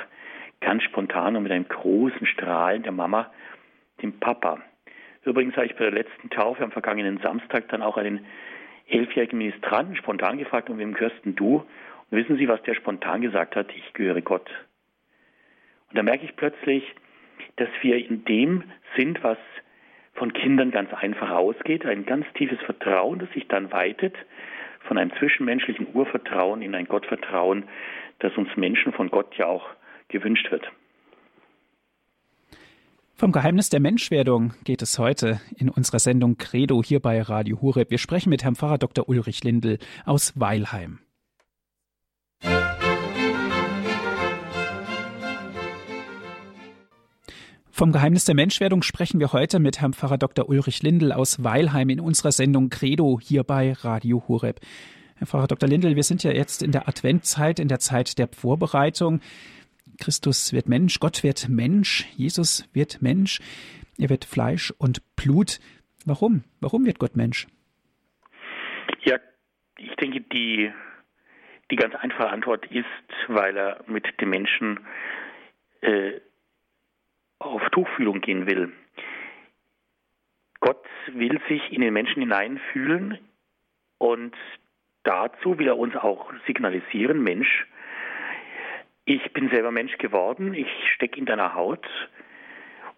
[0.60, 3.28] ganz spontan und mit einem großen Strahlen der Mama,
[4.02, 4.60] dem Papa.
[5.24, 8.24] Übrigens habe ich bei der letzten Taufe am vergangenen Samstag dann auch einen
[8.86, 11.56] elfjährigen Ministranten spontan gefragt, und wem gehörst denn du?
[12.08, 13.66] Und wissen Sie, was der spontan gesagt hat?
[13.74, 14.48] Ich gehöre Gott.
[15.90, 16.84] Und da merke ich plötzlich,
[17.56, 18.64] dass wir in dem
[18.96, 19.38] sind, was
[20.14, 24.14] von Kindern ganz einfach ausgeht, ein ganz tiefes Vertrauen, das sich dann weitet
[24.86, 27.64] von einem zwischenmenschlichen Urvertrauen in ein Gottvertrauen,
[28.20, 29.66] das uns Menschen von Gott ja auch
[30.08, 30.70] gewünscht wird.
[33.14, 37.90] Vom Geheimnis der Menschwerdung geht es heute in unserer Sendung Credo hier bei Radio Hureb.
[37.90, 39.08] Wir sprechen mit Herrn Pfarrer Dr.
[39.08, 41.00] Ulrich Lindel aus Weilheim.
[47.80, 50.50] Vom Geheimnis der Menschwerdung sprechen wir heute mit Herrn Pfarrer Dr.
[50.50, 54.60] Ulrich Lindel aus Weilheim in unserer Sendung Credo hier bei Radio Horeb.
[55.16, 55.66] Herr Pfarrer Dr.
[55.66, 59.22] Lindel, wir sind ja jetzt in der Adventzeit, in der Zeit der Vorbereitung.
[59.98, 63.40] Christus wird Mensch, Gott wird Mensch, Jesus wird Mensch,
[63.96, 65.58] er wird Fleisch und Blut.
[66.04, 66.44] Warum?
[66.60, 67.46] Warum wird Gott Mensch?
[69.04, 69.16] Ja,
[69.78, 70.70] ich denke, die,
[71.70, 72.84] die ganz einfache Antwort ist,
[73.28, 74.80] weil er mit dem Menschen
[75.80, 76.20] äh,
[77.40, 78.72] auf Tuchfühlung gehen will.
[80.60, 83.18] Gott will sich in den Menschen hineinfühlen
[83.98, 84.36] und
[85.02, 87.66] dazu will er uns auch signalisieren, Mensch,
[89.06, 91.84] ich bin selber Mensch geworden, ich stecke in deiner Haut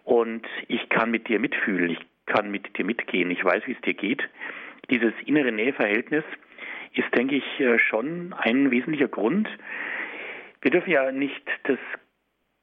[0.03, 3.81] und ich kann mit dir mitfühlen, ich kann mit dir mitgehen, ich weiß, wie es
[3.81, 4.21] dir geht.
[4.89, 6.25] Dieses innere Näheverhältnis
[6.93, 9.49] ist, denke ich, äh, schon ein wesentlicher Grund.
[10.61, 11.79] Wir dürfen ja nicht das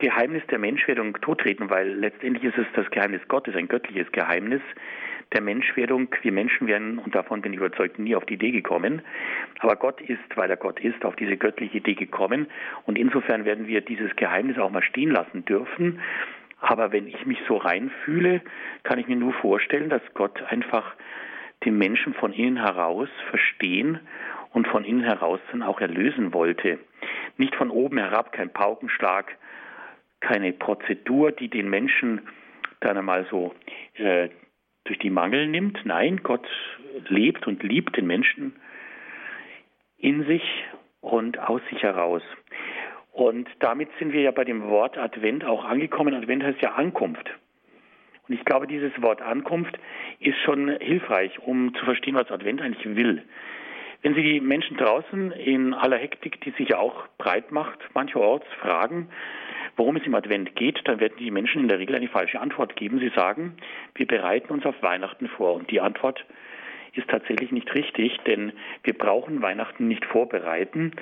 [0.01, 4.63] Geheimnis der Menschwerdung tottreten, weil letztendlich ist es das Geheimnis Gottes, ein göttliches Geheimnis
[5.33, 6.09] der Menschwerdung.
[6.23, 9.03] Wir Menschen wären, und davon bin ich überzeugt, nie auf die Idee gekommen.
[9.61, 12.49] Aber Gott ist, weil er Gott ist, auf diese göttliche Idee gekommen.
[12.87, 16.01] Und insofern werden wir dieses Geheimnis auch mal stehen lassen dürfen.
[16.61, 18.43] Aber wenn ich mich so reinfühle,
[18.83, 20.95] kann ich mir nur vorstellen, dass Gott einfach
[21.65, 24.01] den Menschen von innen heraus verstehen
[24.53, 26.79] und von innen heraus dann auch erlösen wollte.
[27.37, 29.37] Nicht von oben herab, kein Paukenschlag,
[30.21, 32.23] keine Prozedur, die den Menschen
[32.81, 33.55] dann einmal so
[33.95, 34.29] äh,
[34.85, 35.85] durch die Mangel nimmt.
[35.85, 36.47] Nein, Gott
[37.09, 38.55] lebt und liebt den Menschen
[39.99, 40.43] in sich
[41.01, 42.23] und aus sich heraus.
[43.13, 46.15] Und damit sind wir ja bei dem Wort Advent auch angekommen.
[46.15, 47.29] Advent heißt ja Ankunft.
[48.29, 49.79] Und ich glaube, dieses Wort Ankunft
[50.21, 53.23] ist schon hilfreich, um zu verstehen, was Advent eigentlich will.
[54.03, 58.47] Wenn Sie die Menschen draußen in aller Hektik, die sich ja auch breit macht, mancherorts
[58.59, 59.11] fragen,
[59.77, 62.77] worum es im Advent geht, dann werden die Menschen in der Regel eine falsche Antwort
[62.77, 62.99] geben.
[62.99, 63.57] Sie sagen,
[63.95, 65.55] wir bereiten uns auf Weihnachten vor.
[65.55, 66.25] Und die Antwort
[66.95, 68.53] ist tatsächlich nicht richtig, denn
[68.85, 70.93] wir brauchen Weihnachten nicht vorbereiten.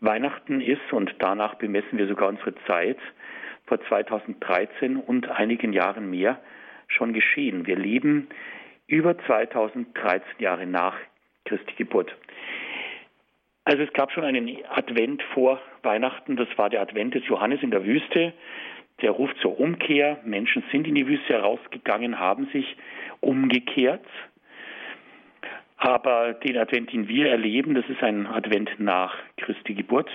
[0.00, 2.98] Weihnachten ist, und danach bemessen wir sogar unsere Zeit,
[3.66, 6.38] vor 2013 und einigen Jahren mehr
[6.88, 7.66] schon geschehen.
[7.66, 8.28] Wir leben
[8.86, 10.94] über 2013 Jahre nach
[11.48, 12.14] Christi Geburt.
[13.64, 17.70] Also es gab schon einen Advent vor Weihnachten, das war der Advent des Johannes in
[17.70, 18.32] der Wüste.
[19.02, 20.18] Der ruft zur Umkehr.
[20.24, 22.76] Menschen sind in die Wüste herausgegangen, haben sich
[23.20, 24.04] umgekehrt.
[25.76, 30.10] Aber den Advent, den wir erleben, das ist ein Advent nach Christi Geburt.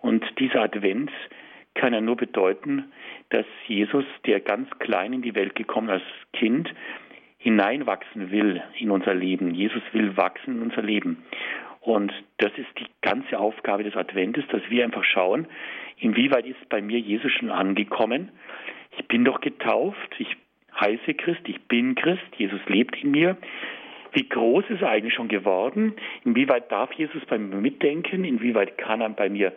[0.00, 1.12] Und dieser Advent
[1.74, 2.90] kann ja nur bedeuten,
[3.30, 6.02] dass Jesus, der ganz klein in die Welt gekommen als
[6.32, 6.72] Kind,
[7.38, 9.54] hineinwachsen will in unser Leben.
[9.54, 11.24] Jesus will wachsen in unser Leben.
[11.80, 15.46] Und das ist die ganze Aufgabe des Adventes, dass wir einfach schauen,
[15.98, 18.30] inwieweit ist bei mir Jesus schon angekommen.
[18.98, 20.36] Ich bin doch getauft, ich
[20.78, 23.36] heiße Christ, ich bin Christ, Jesus lebt in mir.
[24.12, 25.94] Wie groß ist er eigentlich schon geworden?
[26.24, 28.24] Inwieweit darf Jesus bei mir mitdenken?
[28.24, 29.52] Inwieweit kann er bei mir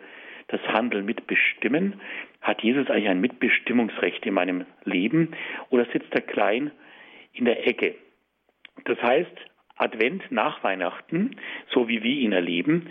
[0.48, 2.00] das Handeln mitbestimmen?
[2.42, 5.32] Hat Jesus eigentlich ein Mitbestimmungsrecht in meinem Leben?
[5.70, 6.70] Oder sitzt er klein
[7.32, 7.94] in der Ecke?
[8.84, 9.32] Das heißt,
[9.76, 11.36] Advent nach Weihnachten,
[11.70, 12.88] so wie wir ihn erleben,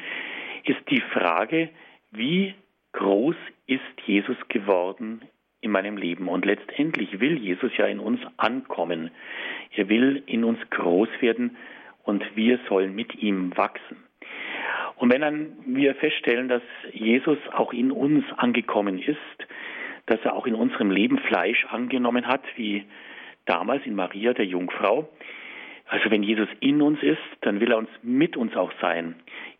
[0.65, 1.69] ist die Frage,
[2.11, 2.53] wie
[2.93, 3.35] groß
[3.67, 5.21] ist Jesus geworden
[5.61, 6.27] in meinem Leben?
[6.27, 9.11] Und letztendlich will Jesus ja in uns ankommen.
[9.75, 11.57] Er will in uns groß werden
[12.03, 13.97] und wir sollen mit ihm wachsen.
[14.97, 19.17] Und wenn dann wir feststellen, dass Jesus auch in uns angekommen ist,
[20.05, 22.83] dass er auch in unserem Leben Fleisch angenommen hat, wie
[23.51, 25.09] damals in Maria der Jungfrau,
[25.87, 29.15] also wenn Jesus in uns ist, dann will er uns mit uns auch sein.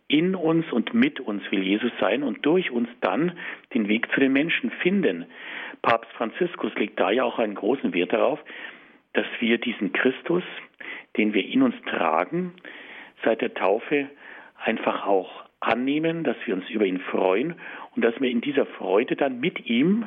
[0.08, 3.38] In uns und mit uns will Jesus sein und durch uns dann
[3.74, 5.26] den Weg zu den Menschen finden.
[5.82, 8.40] Papst Franziskus legt da ja auch einen großen Wert darauf,
[9.12, 10.44] dass wir diesen Christus,
[11.18, 12.54] den wir in uns tragen,
[13.26, 14.10] seit der Taufe
[14.64, 17.56] einfach auch annehmen, dass wir uns über ihn freuen
[17.96, 20.06] und dass wir in dieser Freude dann mit ihm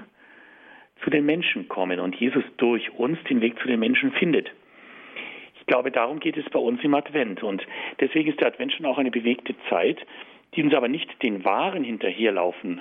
[1.05, 4.51] zu den Menschen kommen und Jesus durch uns den Weg zu den Menschen findet.
[5.61, 7.43] Ich glaube, darum geht es bei uns im Advent.
[7.43, 7.67] Und
[8.01, 9.99] deswegen ist der Advent schon auch eine bewegte Zeit,
[10.55, 12.81] die uns aber nicht den Wahren hinterherlaufen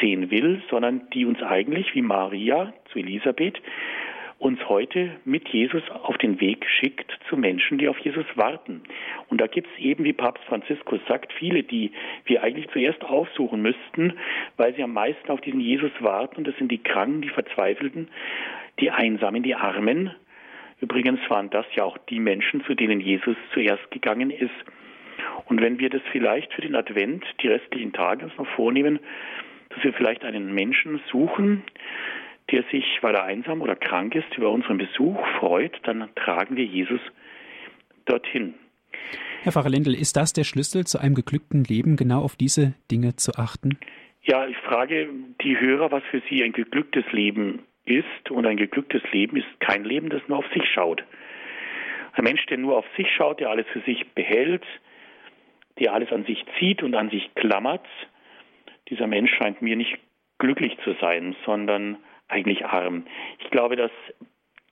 [0.00, 3.60] sehen will, sondern die uns eigentlich, wie Maria zu Elisabeth,
[4.38, 8.82] uns heute mit Jesus auf den Weg schickt zu Menschen, die auf Jesus warten.
[9.28, 11.90] Und da gibt es eben, wie Papst Franziskus sagt, viele, die
[12.24, 14.14] wir eigentlich zuerst aufsuchen müssten,
[14.56, 16.36] weil sie am meisten auf diesen Jesus warten.
[16.36, 18.08] Und das sind die Kranken, die Verzweifelten,
[18.78, 20.14] die Einsamen, die Armen,
[20.80, 24.50] Übrigens waren das ja auch die Menschen, zu denen Jesus zuerst gegangen ist.
[25.46, 29.00] Und wenn wir das vielleicht für den Advent, die restlichen Tage uns noch vornehmen,
[29.70, 31.64] dass wir vielleicht einen Menschen suchen,
[32.50, 36.64] der sich, weil er einsam oder krank ist, über unseren Besuch freut, dann tragen wir
[36.64, 37.00] Jesus
[38.06, 38.54] dorthin.
[39.42, 43.16] Herr Pfarrer Lendl, ist das der Schlüssel zu einem geglückten Leben, genau auf diese Dinge
[43.16, 43.78] zu achten?
[44.22, 45.08] Ja, ich frage
[45.42, 49.84] die Hörer, was für sie ein geglücktes Leben ist und ein geglücktes Leben ist kein
[49.84, 51.02] Leben, das nur auf sich schaut.
[52.12, 54.64] Ein Mensch, der nur auf sich schaut, der alles für sich behält,
[55.78, 57.86] der alles an sich zieht und an sich klammert,
[58.90, 59.98] dieser Mensch scheint mir nicht
[60.38, 63.04] glücklich zu sein, sondern eigentlich arm.
[63.40, 63.90] Ich glaube, dass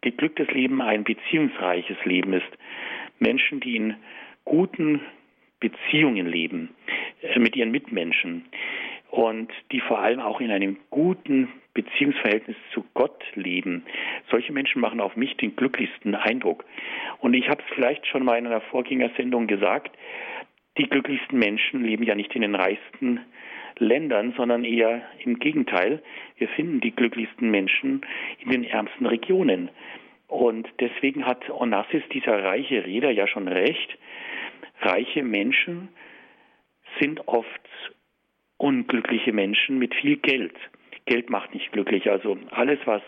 [0.01, 2.47] geglücktes Leben ein beziehungsreiches Leben ist.
[3.19, 3.97] Menschen, die in
[4.45, 5.01] guten
[5.61, 6.75] Beziehungen leben
[7.23, 8.45] äh, mit ihren Mitmenschen
[9.11, 13.85] und die vor allem auch in einem guten Beziehungsverhältnis zu Gott leben.
[14.31, 16.65] Solche Menschen machen auf mich den glücklichsten Eindruck.
[17.21, 19.97] Und ich habe es vielleicht schon mal in einer Vorgängersendung gesagt,
[20.79, 23.21] die glücklichsten Menschen leben ja nicht in den reichsten
[23.79, 26.03] Ländern, sondern eher im Gegenteil.
[26.37, 28.03] Wir finden die glücklichsten Menschen
[28.41, 29.71] in den ärmsten Regionen.
[30.29, 33.99] Und deswegen hat Onassis, dieser reiche Reeder, ja schon recht.
[34.81, 35.89] Reiche Menschen
[37.01, 37.47] sind oft
[38.59, 40.55] unglückliche Menschen mit viel Geld.
[41.05, 42.11] Geld macht nicht glücklich.
[42.11, 43.03] Also alles, was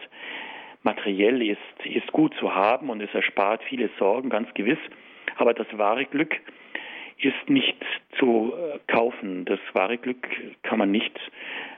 [0.83, 4.78] materiell ist, ist gut zu haben und es erspart viele Sorgen, ganz gewiss.
[5.37, 6.37] Aber das wahre Glück
[7.18, 7.76] ist nicht
[8.18, 9.44] zu äh, kaufen.
[9.44, 10.26] Das wahre Glück
[10.62, 11.18] kann man nicht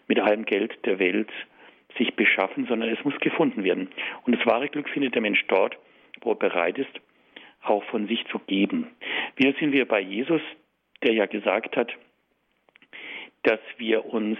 [0.06, 1.30] mit allem Geld der Welt
[1.98, 3.88] sich beschaffen, sondern es muss gefunden werden.
[4.24, 5.76] Und das wahre Glück findet der Mensch dort,
[6.20, 7.00] wo er bereit ist,
[7.62, 8.88] auch von sich zu geben.
[9.36, 10.42] Wieder sind wir bei Jesus,
[11.02, 11.92] der ja gesagt hat,
[13.42, 14.38] dass wir uns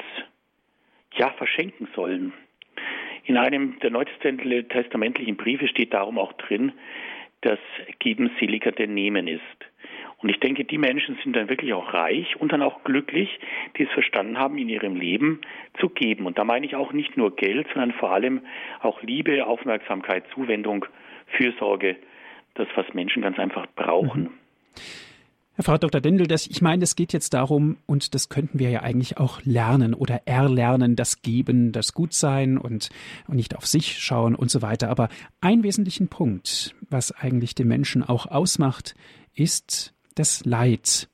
[1.14, 2.32] ja verschenken sollen.
[3.24, 6.72] In einem der neutestamentlichen Briefe steht darum auch drin,
[7.42, 7.58] dass
[7.98, 9.42] Geben seliger denn Nehmen ist.
[10.22, 13.40] Und ich denke, die Menschen sind dann wirklich auch reich und dann auch glücklich,
[13.76, 15.40] die es verstanden haben, in ihrem Leben
[15.78, 16.26] zu geben.
[16.26, 18.42] Und da meine ich auch nicht nur Geld, sondern vor allem
[18.80, 20.84] auch Liebe, Aufmerksamkeit, Zuwendung,
[21.38, 21.96] Fürsorge,
[22.54, 24.24] das, was Menschen ganz einfach brauchen.
[24.24, 24.30] Mhm.
[25.54, 26.00] Herr Frau Dr.
[26.00, 29.42] Dendel, das, ich meine, es geht jetzt darum, und das könnten wir ja eigentlich auch
[29.44, 32.88] lernen oder erlernen, das Geben, das Gutsein und,
[33.26, 34.88] und nicht auf sich schauen und so weiter.
[34.88, 35.08] Aber
[35.42, 38.94] ein wesentlichen Punkt, was eigentlich den Menschen auch ausmacht,
[39.34, 41.08] ist das Leid.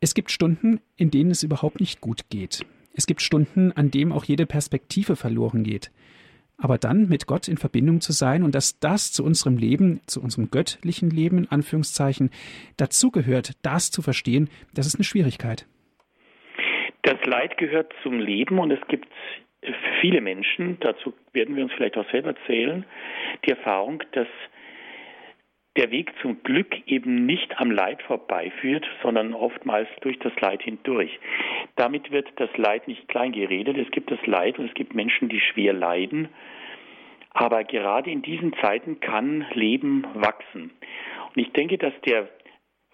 [0.00, 2.64] Es gibt Stunden, in denen es überhaupt nicht gut geht.
[2.94, 5.90] Es gibt Stunden, an denen auch jede Perspektive verloren geht
[6.58, 10.22] aber dann mit Gott in Verbindung zu sein und dass das zu unserem Leben, zu
[10.22, 12.30] unserem göttlichen Leben in Anführungszeichen
[12.76, 15.66] dazugehört, das zu verstehen, das ist eine Schwierigkeit.
[17.02, 19.08] Das Leid gehört zum Leben und es gibt
[20.00, 22.84] viele Menschen, dazu werden wir uns vielleicht auch selber zählen,
[23.44, 24.28] die Erfahrung, dass
[25.76, 31.18] der Weg zum Glück eben nicht am Leid vorbeiführt, sondern oftmals durch das Leid hindurch.
[31.76, 33.76] Damit wird das Leid nicht klein geredet.
[33.76, 36.28] Es gibt das Leid und es gibt Menschen, die schwer leiden.
[37.30, 40.70] Aber gerade in diesen Zeiten kann Leben wachsen.
[41.34, 42.28] Und ich denke, dass der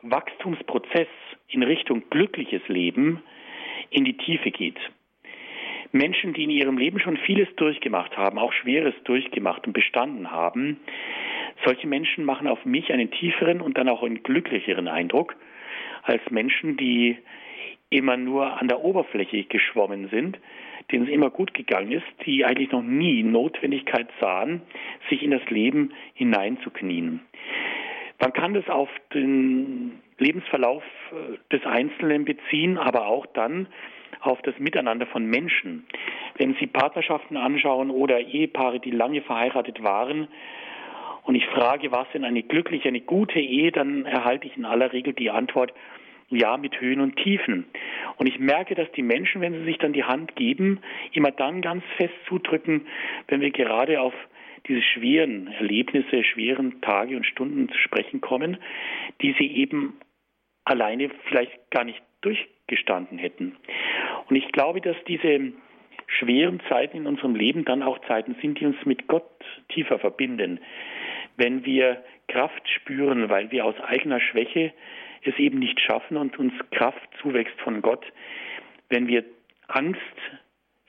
[0.03, 1.09] Wachstumsprozess
[1.49, 3.23] in Richtung glückliches Leben
[3.91, 4.79] in die Tiefe geht.
[5.93, 10.81] Menschen, die in ihrem Leben schon vieles durchgemacht haben, auch Schweres durchgemacht und bestanden haben,
[11.65, 15.37] solche Menschen machen auf mich einen tieferen und dann auch einen glücklicheren Eindruck
[16.03, 17.19] als Menschen, die
[17.91, 20.39] immer nur an der Oberfläche geschwommen sind,
[20.91, 24.63] denen es immer gut gegangen ist, die eigentlich noch nie Notwendigkeit sahen,
[25.09, 27.21] sich in das Leben hineinzuknien.
[28.19, 30.83] Man kann das auf den Lebensverlauf
[31.13, 33.67] äh, des Einzelnen beziehen, aber auch dann
[34.21, 35.85] auf das Miteinander von Menschen.
[36.37, 40.29] Wenn Sie Partnerschaften anschauen oder Ehepaare, die lange verheiratet waren,
[41.25, 44.93] und ich frage, was denn eine glückliche, eine gute Ehe, dann erhalte ich in aller
[44.93, 45.73] Regel die Antwort,
[46.31, 47.67] ja, mit Höhen und Tiefen.
[48.17, 50.81] Und ich merke, dass die Menschen, wenn sie sich dann die Hand geben,
[51.13, 52.87] immer dann ganz fest zudrücken,
[53.29, 54.15] wenn wir gerade auf
[54.67, 58.57] diese schweren Erlebnisse, schweren Tage und Stunden zu sprechen kommen,
[59.21, 59.99] die sie eben
[60.65, 63.57] alleine vielleicht gar nicht durchgestanden hätten.
[64.29, 65.53] Und ich glaube, dass diese
[66.07, 69.25] schweren Zeiten in unserem Leben dann auch Zeiten sind, die uns mit Gott
[69.69, 70.61] tiefer verbinden.
[71.37, 74.73] Wenn wir Kraft spüren, weil wir aus eigener Schwäche
[75.25, 78.05] es eben nicht schaffen und uns Kraft zuwächst von Gott,
[78.89, 79.25] wenn wir
[79.69, 80.01] Angst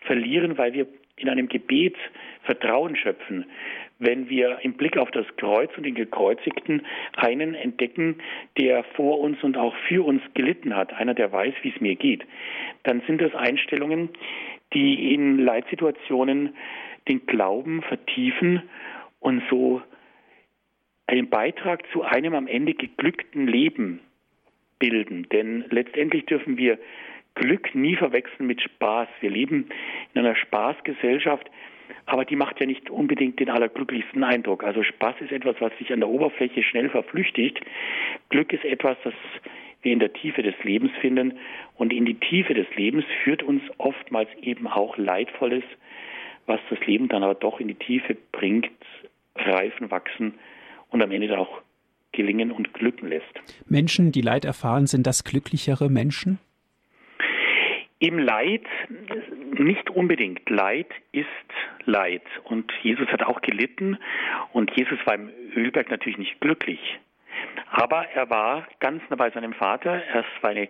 [0.02, 1.96] verlieren, weil wir in einem Gebet
[2.44, 3.46] Vertrauen schöpfen,
[4.00, 6.86] wenn wir im Blick auf das Kreuz und den Gekreuzigten
[7.16, 8.18] einen entdecken,
[8.58, 11.96] der vor uns und auch für uns gelitten hat, einer, der weiß, wie es mir
[11.96, 12.24] geht,
[12.84, 14.10] dann sind das Einstellungen,
[14.74, 16.56] die in Leitsituationen
[17.08, 18.64] den Glauben vertiefen
[19.20, 19.82] und so
[21.08, 24.00] einen Beitrag zu einem am Ende geglückten Leben
[24.80, 25.28] bilden.
[25.30, 26.78] Denn letztendlich dürfen wir
[27.36, 29.08] Glück nie verwechseln mit Spaß.
[29.22, 29.70] Wir leben
[30.14, 31.50] in einer Spaßgesellschaft,
[32.06, 34.64] aber die macht ja nicht unbedingt den allerglücklichsten Eindruck.
[34.64, 37.60] Also Spaß ist etwas, was sich an der Oberfläche schnell verflüchtigt.
[38.30, 39.14] Glück ist etwas, das
[39.82, 41.38] wir in der Tiefe des Lebens finden.
[41.76, 45.64] Und in die Tiefe des Lebens führt uns oftmals eben auch Leidvolles,
[46.46, 48.70] was das Leben dann aber doch in die Tiefe bringt,
[49.36, 50.36] reifen, wachsen
[50.94, 51.62] und am Ende auch
[52.14, 53.34] gelingen und glücken lässt.
[53.68, 56.40] Menschen, die Leid erfahren, sind das glücklichere Menschen?
[58.00, 58.64] Im Leid
[59.58, 60.48] nicht unbedingt.
[60.50, 61.26] Leid ist
[61.86, 62.22] Leid.
[62.44, 63.98] Und Jesus hat auch gelitten.
[64.52, 66.80] Und Jesus war im Ölberg natürlich nicht glücklich.
[67.72, 70.02] Aber er war ganz nah bei seinem Vater.
[70.14, 70.70] Es war eine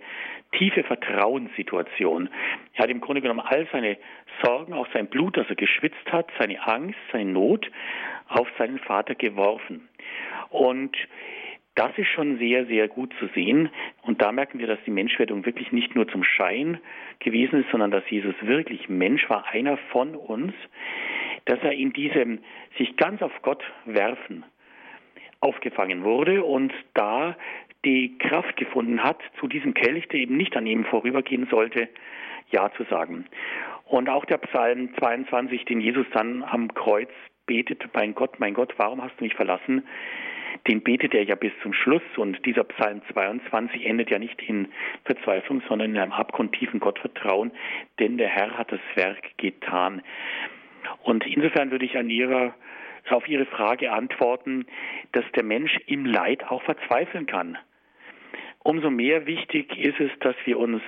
[0.53, 2.29] tiefe Vertrauenssituation.
[2.73, 3.97] Er hat im Grunde genommen all seine
[4.43, 7.69] Sorgen, auch sein Blut, das er geschwitzt hat, seine Angst, seine Not
[8.27, 9.89] auf seinen Vater geworfen.
[10.49, 10.95] Und
[11.75, 13.69] das ist schon sehr, sehr gut zu sehen.
[14.03, 16.79] Und da merken wir, dass die Menschwerdung wirklich nicht nur zum Schein
[17.19, 20.53] gewesen ist, sondern dass Jesus wirklich Mensch war, einer von uns,
[21.45, 22.39] dass er in diesem
[22.77, 24.45] sich ganz auf Gott werfen
[25.43, 27.35] aufgefangen wurde und da
[27.85, 31.89] die Kraft gefunden hat, zu diesem Kelch, der eben nicht an ihm vorübergehen sollte,
[32.49, 33.25] Ja zu sagen.
[33.85, 37.09] Und auch der Psalm 22, den Jesus dann am Kreuz
[37.45, 39.83] betet, mein Gott, mein Gott, warum hast du mich verlassen?
[40.67, 44.67] den betet er ja bis zum Schluss und dieser Psalm 22 endet ja nicht in
[45.03, 47.51] Verzweiflung, sondern in einem abgrundtiefen Gottvertrauen,
[47.99, 50.01] denn der Herr hat das Werk getan.
[51.03, 52.53] Und insofern würde ich an Ihrer
[53.09, 54.65] auf Ihre Frage antworten,
[55.11, 57.57] dass der Mensch im Leid auch verzweifeln kann.
[58.63, 60.81] Umso mehr wichtig ist es, dass wir uns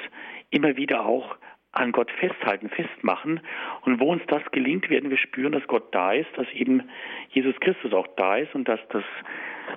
[0.50, 1.36] immer wieder auch
[1.76, 3.42] an Gott festhalten, festmachen.
[3.82, 6.90] Und wo uns das gelingt, werden wir spüren, dass Gott da ist, dass eben
[7.30, 9.04] Jesus Christus auch da ist und dass das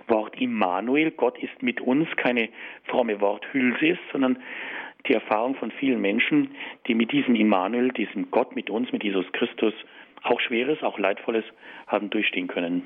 [0.06, 2.50] Wort Immanuel, Gott ist mit uns, keine
[2.84, 4.40] fromme Worthülse ist, sondern
[5.06, 6.50] die Erfahrung von vielen Menschen,
[6.86, 9.72] die mit diesem Immanuel, diesem Gott mit uns, mit Jesus Christus,
[10.22, 11.44] auch Schweres, auch Leidvolles
[11.86, 12.82] haben durchstehen können.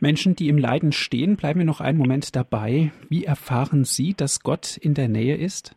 [0.00, 2.90] Menschen, die im Leiden stehen, bleiben wir noch einen Moment dabei.
[3.10, 5.76] Wie erfahren Sie, dass Gott in der Nähe ist?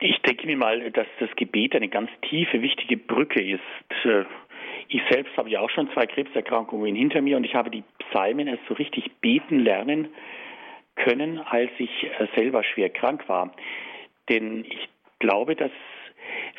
[0.00, 3.60] Ich denke mir mal, dass das Gebet eine ganz tiefe, wichtige Brücke ist
[4.94, 8.46] ich selbst habe ja auch schon zwei Krebserkrankungen hinter mir und ich habe die Psalmen
[8.46, 10.08] erst so richtig beten lernen
[10.96, 13.52] können, als ich äh, selber schwer krank war.
[14.28, 14.88] Denn ich
[15.18, 15.70] glaube, dass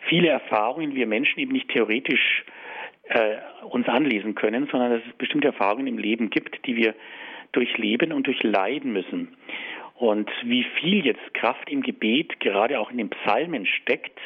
[0.08, 2.44] viele Erfahrungen wir Menschen eben nicht theoretisch
[3.04, 3.38] äh,
[3.70, 6.96] uns anlesen können, sondern dass es bestimmte Erfahrungen im Leben gibt, die wir
[7.52, 9.38] durchleben und durchleiden müssen.
[9.96, 14.20] Und wie viel jetzt Kraft im Gebet, gerade auch in den Psalmen steckt,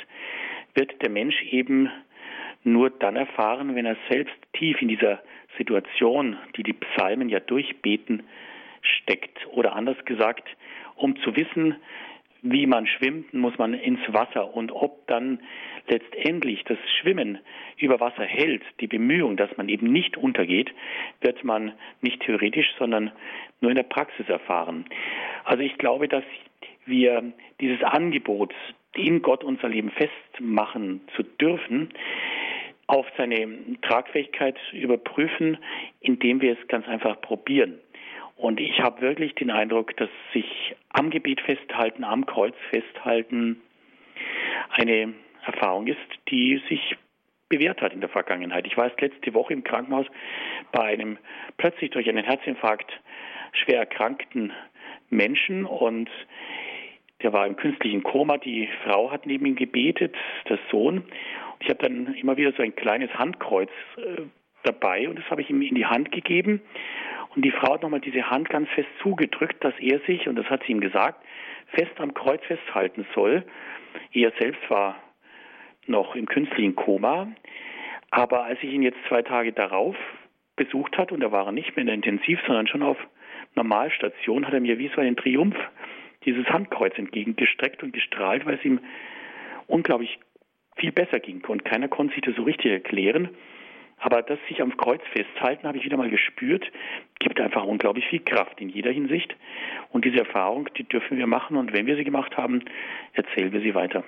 [0.75, 1.91] wird der Mensch eben
[2.63, 5.21] nur dann erfahren, wenn er selbst tief in dieser
[5.57, 8.23] Situation, die die Psalmen ja durchbeten,
[8.97, 9.47] steckt.
[9.51, 10.47] Oder anders gesagt,
[10.95, 11.75] um zu wissen,
[12.41, 14.53] wie man schwimmt, muss man ins Wasser.
[14.53, 15.39] Und ob dann
[15.87, 17.39] letztendlich das Schwimmen
[17.77, 20.71] über Wasser hält, die Bemühung, dass man eben nicht untergeht,
[21.21, 23.11] wird man nicht theoretisch, sondern
[23.61, 24.85] nur in der Praxis erfahren.
[25.45, 26.23] Also ich glaube, dass
[26.85, 28.53] wir dieses Angebot,
[28.95, 31.89] in Gott unser Leben festmachen zu dürfen,
[32.87, 35.57] auf seine Tragfähigkeit überprüfen,
[35.99, 37.79] indem wir es ganz einfach probieren.
[38.37, 43.61] Und ich habe wirklich den Eindruck, dass sich am Gebet festhalten, am Kreuz festhalten,
[44.69, 45.13] eine
[45.45, 45.97] Erfahrung ist,
[46.29, 46.95] die sich
[47.49, 48.67] bewährt hat in der Vergangenheit.
[48.67, 50.05] Ich war erst letzte Woche im Krankenhaus
[50.71, 51.17] bei einem
[51.57, 52.91] plötzlich durch einen Herzinfarkt
[53.53, 54.51] schwer erkrankten
[55.09, 56.09] Menschen und
[57.23, 58.37] der war im künstlichen Koma.
[58.37, 60.15] Die Frau hat neben ihm gebetet,
[60.49, 61.03] der Sohn.
[61.59, 64.21] Ich habe dann immer wieder so ein kleines Handkreuz äh,
[64.63, 66.61] dabei und das habe ich ihm in die Hand gegeben.
[67.37, 70.49] Und die Frau hat nochmal diese Hand ganz fest zugedrückt, dass er sich, und das
[70.49, 71.23] hat sie ihm gesagt,
[71.67, 73.45] fest am Kreuz festhalten soll.
[74.11, 74.95] Er selbst war
[75.85, 77.27] noch im künstlichen Koma.
[78.09, 79.95] Aber als ich ihn jetzt zwei Tage darauf
[80.55, 82.97] besucht hat und da war nicht mehr in der Intensiv, sondern schon auf
[83.53, 85.57] Normalstation, hat er mir wie so einen Triumph
[86.25, 88.79] dieses Handkreuz entgegengestreckt und gestrahlt, weil es ihm
[89.67, 90.17] unglaublich
[90.75, 91.45] viel besser ging.
[91.45, 93.29] Und keiner konnte sich das so richtig erklären.
[93.99, 96.65] Aber das sich am Kreuz festhalten, habe ich wieder mal gespürt,
[97.19, 99.35] gibt einfach unglaublich viel Kraft in jeder Hinsicht.
[99.89, 101.57] Und diese Erfahrung, die dürfen wir machen.
[101.57, 102.63] Und wenn wir sie gemacht haben,
[103.13, 104.03] erzählen wir sie weiter.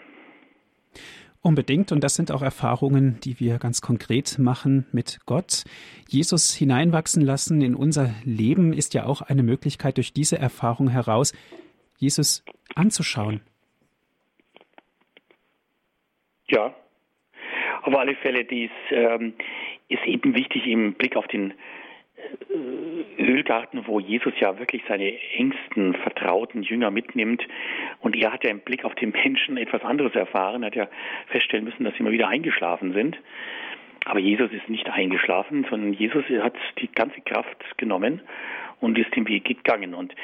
[1.42, 1.92] Unbedingt.
[1.92, 5.64] Und das sind auch Erfahrungen, die wir ganz konkret machen mit Gott.
[6.08, 11.34] Jesus hineinwachsen lassen in unser Leben ist ja auch eine Möglichkeit, durch diese Erfahrung heraus
[11.98, 12.44] Jesus
[12.76, 13.42] anzuschauen.
[16.50, 16.76] Ja,
[17.84, 19.34] auf alle Fälle, dies ähm,
[19.90, 21.54] ist eben wichtig im Blick auf den
[23.18, 27.46] äh, Ölgarten, wo Jesus ja wirklich seine engsten, vertrauten Jünger mitnimmt.
[28.00, 30.88] Und er hat ja im Blick auf den Menschen etwas anderes erfahren, er hat ja
[31.28, 33.18] feststellen müssen, dass sie immer wieder eingeschlafen sind.
[34.06, 38.22] Aber Jesus ist nicht eingeschlafen, sondern Jesus hat die ganze Kraft genommen
[38.80, 39.94] und ist den Weg gegangen.
[39.94, 40.16] Und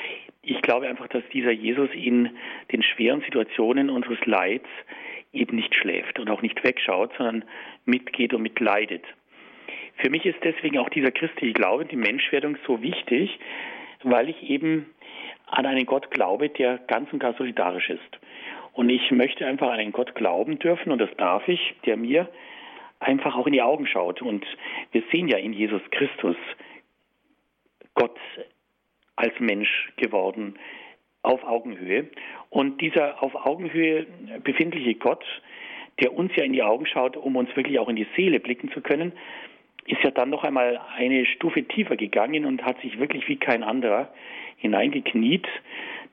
[0.41, 2.29] ich glaube einfach, dass dieser Jesus in
[2.71, 4.67] den schweren Situationen unseres Leids
[5.33, 7.43] eben nicht schläft und auch nicht wegschaut, sondern
[7.85, 9.03] mitgeht und mitleidet.
[9.97, 13.39] Für mich ist deswegen auch dieser christliche Glaube, die Menschwerdung so wichtig,
[14.03, 14.93] weil ich eben
[15.47, 18.19] an einen Gott glaube, der ganz und gar solidarisch ist.
[18.73, 22.29] Und ich möchte einfach an einen Gott glauben dürfen, und das darf ich, der mir
[22.99, 24.21] einfach auch in die Augen schaut.
[24.21, 24.45] Und
[24.91, 26.35] wir sehen ja in Jesus Christus
[27.93, 28.17] Gott
[29.15, 30.59] als Mensch geworden
[31.21, 32.09] auf Augenhöhe.
[32.49, 34.05] Und dieser auf Augenhöhe
[34.43, 35.23] befindliche Gott,
[36.01, 38.71] der uns ja in die Augen schaut, um uns wirklich auch in die Seele blicken
[38.71, 39.13] zu können,
[39.85, 43.63] ist ja dann noch einmal eine Stufe tiefer gegangen und hat sich wirklich wie kein
[43.63, 44.09] anderer
[44.57, 45.47] hineingekniet.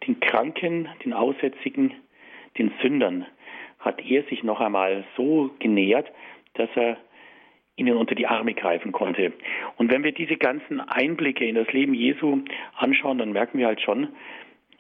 [0.07, 1.95] Den Kranken, den Aussätzigen,
[2.59, 3.27] den Sündern
[3.79, 6.11] hat er sich noch einmal so genähert,
[6.55, 6.99] dass er
[7.77, 9.33] ihnen unter die Arme greifen konnte.
[9.77, 12.41] Und wenn wir diese ganzen Einblicke in das Leben Jesu
[12.77, 14.09] anschauen, dann merken wir halt schon,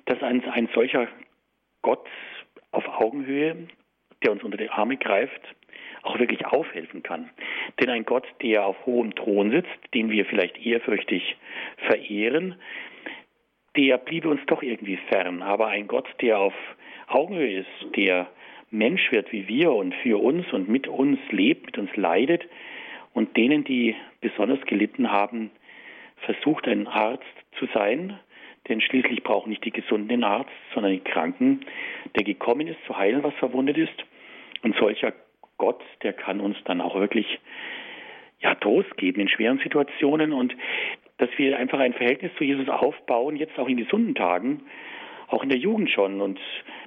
[0.04, 1.08] dass ein, ein solcher
[1.80, 2.06] Gott
[2.70, 3.68] auf Augenhöhe,
[4.22, 5.40] der uns unter die Arme greift,
[6.02, 7.30] auch wirklich aufhelfen kann.
[7.80, 11.36] Denn ein Gott, der auf hohem Thron sitzt, den wir vielleicht ehrfürchtig
[11.86, 12.56] verehren,
[13.76, 15.42] der bliebe uns doch irgendwie fern.
[15.42, 16.54] Aber ein Gott, der auf
[17.08, 18.28] Augenhöhe ist, der
[18.70, 22.46] Mensch wird wie wir und für uns und mit uns lebt, mit uns leidet
[23.12, 25.50] und denen, die besonders gelitten haben,
[26.24, 27.24] versucht ein Arzt
[27.58, 28.18] zu sein,
[28.68, 31.66] denn schließlich brauchen nicht die Gesunden den Arzt, sondern die Kranken,
[32.16, 34.04] der gekommen ist, zu heilen, was verwundet ist.
[34.62, 35.12] Und solcher
[35.62, 37.38] Gott, der kann uns dann auch wirklich
[38.40, 40.56] ja, Trost geben in schweren Situationen und
[41.18, 44.62] dass wir einfach ein Verhältnis zu Jesus aufbauen, jetzt auch in gesunden Tagen,
[45.28, 46.40] auch in der Jugend schon und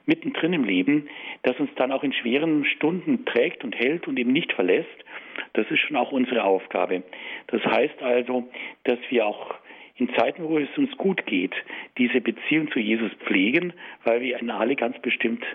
[0.05, 1.07] mittendrin im Leben,
[1.43, 5.05] das uns dann auch in schweren Stunden trägt und hält und eben nicht verlässt.
[5.53, 7.03] Das ist schon auch unsere Aufgabe.
[7.47, 8.43] Das heißt also,
[8.83, 9.55] dass wir auch
[9.95, 11.55] in Zeiten, wo es uns gut geht,
[11.97, 13.71] diese Beziehung zu Jesus pflegen,
[14.03, 15.45] weil wir ihn alle ganz bestimmt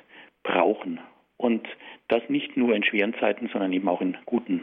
[0.42, 1.00] brauchen.
[1.41, 1.66] Und
[2.09, 4.62] das nicht nur in schweren Zeiten, sondern eben auch in guten.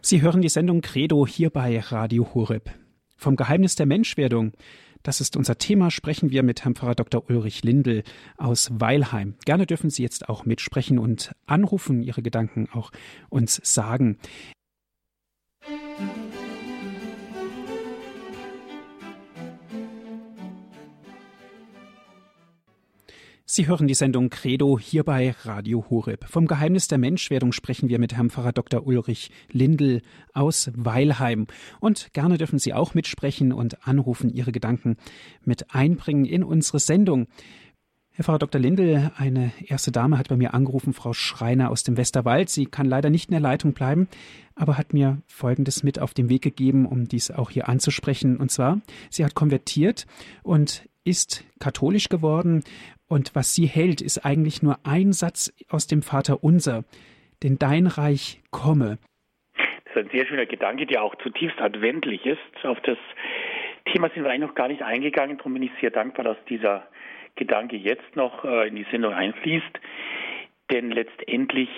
[0.00, 2.70] Sie hören die Sendung Credo hier bei Radio Horeb.
[3.16, 4.52] Vom Geheimnis der Menschwerdung.
[5.02, 5.90] Das ist unser Thema.
[5.90, 7.24] Sprechen wir mit Herrn Pfarrer Dr.
[7.28, 8.04] Ulrich Lindel
[8.36, 9.34] aus Weilheim.
[9.46, 12.92] Gerne dürfen Sie jetzt auch mitsprechen und anrufen, Ihre Gedanken auch
[13.28, 14.16] uns sagen.
[23.58, 26.26] Sie hören die Sendung Credo hier bei Radio Horeb.
[26.28, 28.86] Vom Geheimnis der Menschwerdung sprechen wir mit Herrn Pfarrer Dr.
[28.86, 30.02] Ulrich Lindel
[30.32, 31.48] aus Weilheim.
[31.80, 34.96] Und gerne dürfen Sie auch mitsprechen und anrufen, Ihre Gedanken
[35.44, 37.26] mit einbringen in unsere Sendung.
[38.12, 38.60] Herr Pfarrer Dr.
[38.60, 42.50] Lindel, eine erste Dame hat bei mir angerufen, Frau Schreiner aus dem Westerwald.
[42.50, 44.06] Sie kann leider nicht in der Leitung bleiben,
[44.54, 48.36] aber hat mir Folgendes mit auf den Weg gegeben, um dies auch hier anzusprechen.
[48.36, 50.06] Und zwar, sie hat konvertiert
[50.44, 52.62] und ist katholisch geworden
[53.08, 56.84] und was sie hält, ist eigentlich nur ein Satz aus dem Vater Unser,
[57.42, 58.98] denn dein Reich komme.
[59.56, 62.64] Das ist ein sehr schöner Gedanke, der auch zutiefst adventlich ist.
[62.64, 62.98] Auf das
[63.86, 66.86] Thema sind wir eigentlich noch gar nicht eingegangen, darum bin ich sehr dankbar, dass dieser
[67.36, 69.80] Gedanke jetzt noch äh, in die Sendung einfließt.
[70.70, 71.70] Denn letztendlich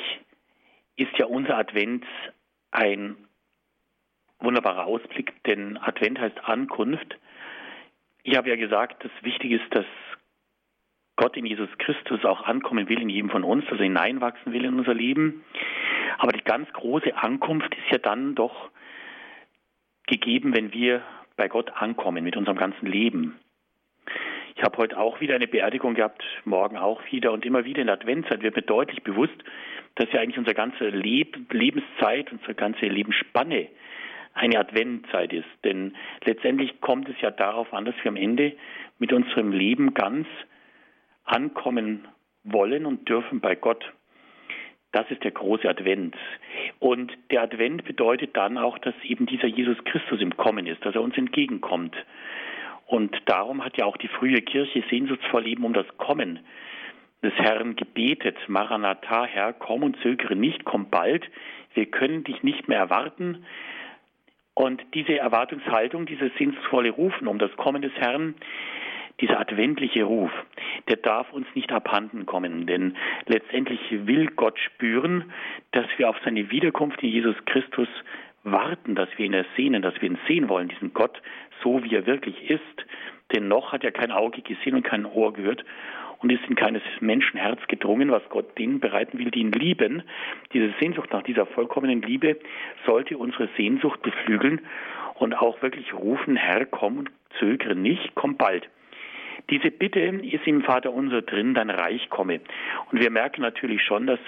[0.96, 2.04] ist ja unser Advent
[2.72, 3.16] ein
[4.40, 7.18] wunderbarer Ausblick, denn Advent heißt Ankunft.
[8.22, 9.86] Ich habe ja gesagt, das Wichtige ist, dass
[11.20, 14.78] Gott in Jesus Christus auch ankommen will in jedem von uns, er hineinwachsen will in
[14.78, 15.44] unser Leben.
[16.16, 18.70] Aber die ganz große Ankunft ist ja dann doch
[20.06, 21.02] gegeben, wenn wir
[21.36, 23.38] bei Gott ankommen mit unserem ganzen Leben.
[24.56, 27.88] Ich habe heute auch wieder eine Beerdigung gehabt, morgen auch wieder und immer wieder in
[27.88, 29.36] der Adventzeit wird mir deutlich bewusst,
[29.96, 33.68] dass ja eigentlich unsere ganze Leb Lebenszeit, unsere ganze Lebensspanne
[34.32, 35.48] eine Adventzeit ist.
[35.64, 35.94] Denn
[36.24, 38.56] letztendlich kommt es ja darauf an, dass wir am Ende
[38.98, 40.26] mit unserem Leben ganz
[41.30, 42.06] ankommen
[42.44, 43.84] wollen und dürfen bei Gott.
[44.92, 46.16] Das ist der große Advent.
[46.80, 50.94] Und der Advent bedeutet dann auch, dass eben dieser Jesus Christus im Kommen ist, dass
[50.94, 51.94] er uns entgegenkommt.
[52.86, 56.40] Und darum hat ja auch die frühe Kirche sehnsuchtsvoll eben um das Kommen
[57.22, 58.36] des Herrn gebetet.
[58.48, 61.24] Maranatha, Herr, komm und zögere nicht, komm bald.
[61.74, 63.44] Wir können dich nicht mehr erwarten.
[64.54, 68.34] Und diese Erwartungshaltung, dieses sehnsuchtsvolle Rufen um das Kommen des Herrn,
[69.20, 70.30] dieser adventliche Ruf,
[70.88, 72.96] der darf uns nicht abhanden kommen, denn
[73.26, 75.32] letztendlich will Gott spüren,
[75.72, 77.88] dass wir auf seine Wiederkunft in Jesus Christus
[78.42, 81.20] warten, dass wir ihn ersehnen, dass wir ihn sehen wollen, diesen Gott,
[81.62, 82.86] so wie er wirklich ist.
[83.34, 85.64] Denn noch hat er kein Auge gesehen und kein Ohr gehört
[86.18, 90.02] und ist in keines Menschenherz gedrungen, was Gott denen bereiten will, die ihn lieben.
[90.52, 92.38] Diese Sehnsucht nach dieser vollkommenen Liebe
[92.86, 94.60] sollte unsere Sehnsucht beflügeln
[95.14, 98.68] und auch wirklich rufen, Herr, komm und zögere nicht, komm bald.
[99.48, 102.40] Diese Bitte ist im Vater unser drin, dein Reich komme.
[102.90, 104.20] Und wir merken natürlich schon, dass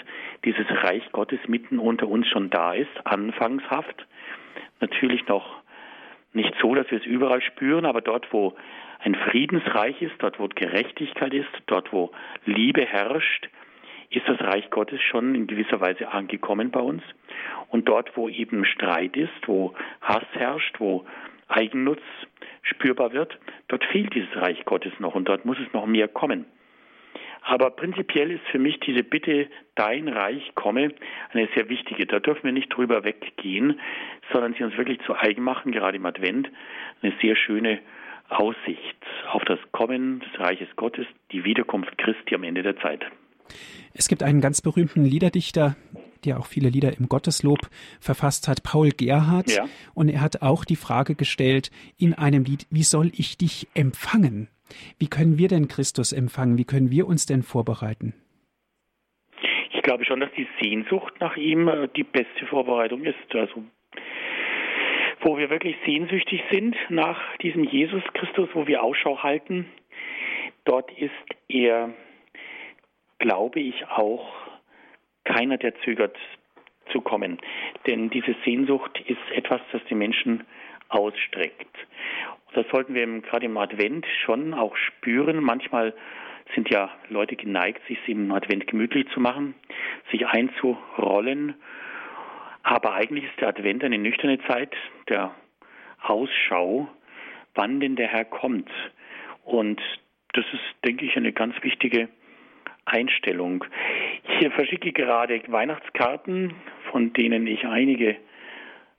[0.44, 4.06] dieses Reich Gottes mitten unter uns schon da ist, anfangshaft.
[4.80, 5.62] Natürlich noch
[6.32, 8.54] nicht so, dass wir es überall spüren, aber dort, wo
[9.00, 12.12] ein Friedensreich ist, dort, wo Gerechtigkeit ist, dort, wo
[12.46, 13.48] Liebe herrscht,
[14.10, 17.02] ist das Reich Gottes schon in gewisser Weise angekommen bei uns.
[17.68, 21.06] Und dort, wo eben Streit ist, wo Hass herrscht, wo
[21.48, 22.00] Eigennutz
[22.62, 23.38] spürbar wird,
[23.68, 26.46] dort fehlt dieses Reich Gottes noch und dort muss es noch mehr kommen.
[27.44, 30.92] Aber prinzipiell ist für mich diese Bitte, dein Reich komme,
[31.32, 32.06] eine sehr wichtige.
[32.06, 33.80] Da dürfen wir nicht drüber weggehen,
[34.32, 36.48] sondern sie uns wirklich zu eigen machen, gerade im Advent.
[37.02, 37.80] Eine sehr schöne
[38.28, 38.96] Aussicht
[39.32, 43.04] auf das Kommen des Reiches Gottes, die Wiederkunft Christi am Ende der Zeit.
[43.92, 45.76] Es gibt einen ganz berühmten Liederdichter,
[46.24, 47.58] der auch viele Lieder im Gotteslob
[48.00, 49.54] verfasst hat, Paul Gerhardt.
[49.54, 49.64] Ja.
[49.94, 54.48] Und er hat auch die Frage gestellt in einem Lied, wie soll ich dich empfangen?
[54.98, 56.58] Wie können wir denn Christus empfangen?
[56.58, 58.14] Wie können wir uns denn vorbereiten?
[59.72, 63.16] Ich glaube schon, dass die Sehnsucht nach ihm äh, die beste Vorbereitung ist.
[63.34, 63.64] Also
[65.24, 69.66] wo wir wirklich sehnsüchtig sind nach diesem Jesus Christus, wo wir Ausschau halten,
[70.64, 71.10] dort ist
[71.48, 71.90] er,
[73.18, 74.41] glaube ich, auch
[75.24, 76.16] keiner, der zögert
[76.90, 77.38] zu kommen.
[77.86, 80.44] Denn diese Sehnsucht ist etwas, das die Menschen
[80.88, 81.76] ausstreckt.
[82.54, 85.42] Das sollten wir gerade im Advent schon auch spüren.
[85.42, 85.94] Manchmal
[86.54, 89.54] sind ja Leute geneigt, sich im Advent gemütlich zu machen,
[90.10, 91.54] sich einzurollen.
[92.62, 94.74] Aber eigentlich ist der Advent eine nüchterne Zeit
[95.08, 95.34] der
[96.02, 96.88] Ausschau,
[97.54, 98.70] wann denn der Herr kommt.
[99.44, 99.80] Und
[100.34, 102.08] das ist, denke ich, eine ganz wichtige
[102.84, 103.64] Einstellung.
[104.40, 106.54] Ich verschicke gerade Weihnachtskarten,
[106.90, 108.16] von denen ich einige,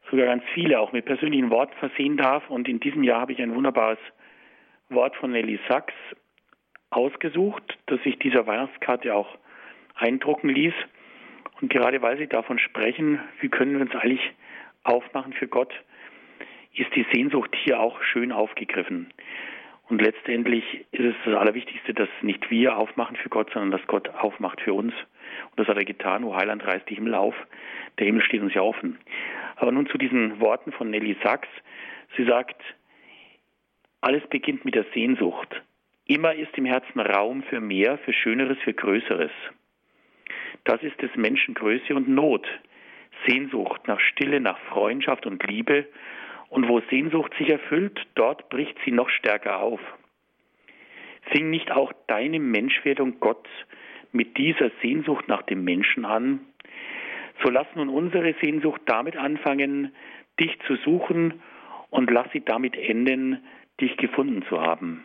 [0.10, 2.50] sogar ganz viele, auch mit persönlichen Worten versehen darf.
[2.50, 4.00] Und in diesem Jahr habe ich ein wunderbares
[4.90, 5.94] Wort von Nelly Sachs
[6.90, 9.38] ausgesucht, das sich dieser Weihnachtskarte auch
[9.96, 10.74] eindrucken ließ.
[11.62, 14.32] Und gerade weil Sie davon sprechen, wie können wir uns eigentlich
[14.84, 15.74] aufmachen für Gott,
[16.76, 19.12] ist die Sehnsucht hier auch schön aufgegriffen.
[19.90, 24.10] Und letztendlich ist es das Allerwichtigste, dass nicht wir aufmachen für Gott, sondern dass Gott
[24.10, 24.94] aufmacht für uns.
[24.94, 26.24] Und das hat er getan.
[26.24, 27.36] O Heiland reißt die Himmel auf.
[28.00, 28.98] Der Himmel steht uns ja offen.
[29.56, 31.50] Aber nun zu diesen Worten von Nelly Sachs.
[32.16, 32.62] Sie sagt,
[34.02, 35.62] alles beginnt mit der Sehnsucht.
[36.06, 39.32] Immer ist im Herzen Raum für mehr, für Schöneres, für Größeres.
[40.64, 42.48] Das ist des Menschen Größe und Not.
[43.28, 45.88] Sehnsucht nach Stille, nach Freundschaft und Liebe
[46.54, 49.80] und wo Sehnsucht sich erfüllt, dort bricht sie noch stärker auf.
[51.32, 53.48] Fing nicht auch deine Menschwerdung Gott
[54.12, 56.42] mit dieser Sehnsucht nach dem Menschen an?
[57.44, 59.96] So lass nun unsere Sehnsucht damit anfangen,
[60.40, 61.42] dich zu suchen
[61.90, 63.44] und lass sie damit enden,
[63.82, 65.04] dich gefunden zu haben.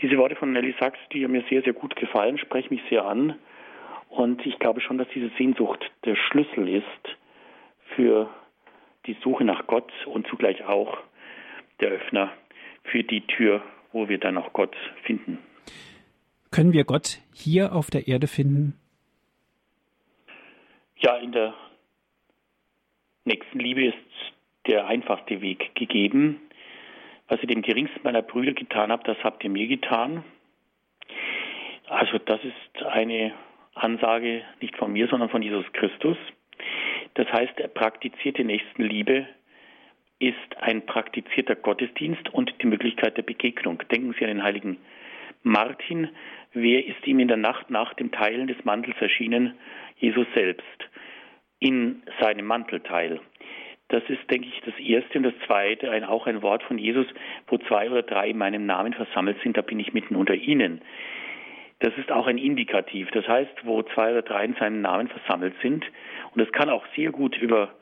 [0.00, 3.38] Diese Worte von Nelly Sachs, die mir sehr, sehr gut gefallen, sprechen mich sehr an.
[4.08, 7.16] Und ich glaube schon, dass diese Sehnsucht der Schlüssel ist
[7.94, 8.28] für
[9.06, 10.98] die Suche nach Gott und zugleich auch
[11.80, 12.32] der Öffner
[12.84, 15.38] für die Tür, wo wir dann auch Gott finden.
[16.50, 18.78] Können wir Gott hier auf der Erde finden?
[20.98, 21.54] Ja, in der
[23.24, 23.96] nächsten Liebe ist
[24.66, 26.40] der einfachste Weg gegeben.
[27.28, 30.24] was ihr dem geringsten meiner Brüder getan habt, das habt ihr mir getan.
[31.88, 33.34] Also das ist eine
[33.74, 36.16] Ansage nicht von mir, sondern von Jesus Christus.
[37.16, 39.26] Das heißt, praktizierte Nächstenliebe
[40.18, 43.82] ist ein praktizierter Gottesdienst und die Möglichkeit der Begegnung.
[43.90, 44.76] Denken Sie an den heiligen
[45.42, 46.08] Martin.
[46.52, 49.54] Wer ist ihm in der Nacht nach dem Teilen des Mantels erschienen?
[49.98, 50.90] Jesus selbst
[51.58, 53.20] in seinem Mantelteil.
[53.88, 55.18] Das ist, denke ich, das Erste.
[55.18, 57.06] Und das Zweite, ein, auch ein Wort von Jesus,
[57.46, 60.82] wo zwei oder drei in meinem Namen versammelt sind, da bin ich mitten unter ihnen.
[61.80, 63.10] Das ist auch ein Indikativ.
[63.10, 65.84] Das heißt, wo zwei oder drei in seinem Namen versammelt sind.
[66.32, 67.74] Und das kann auch sehr gut über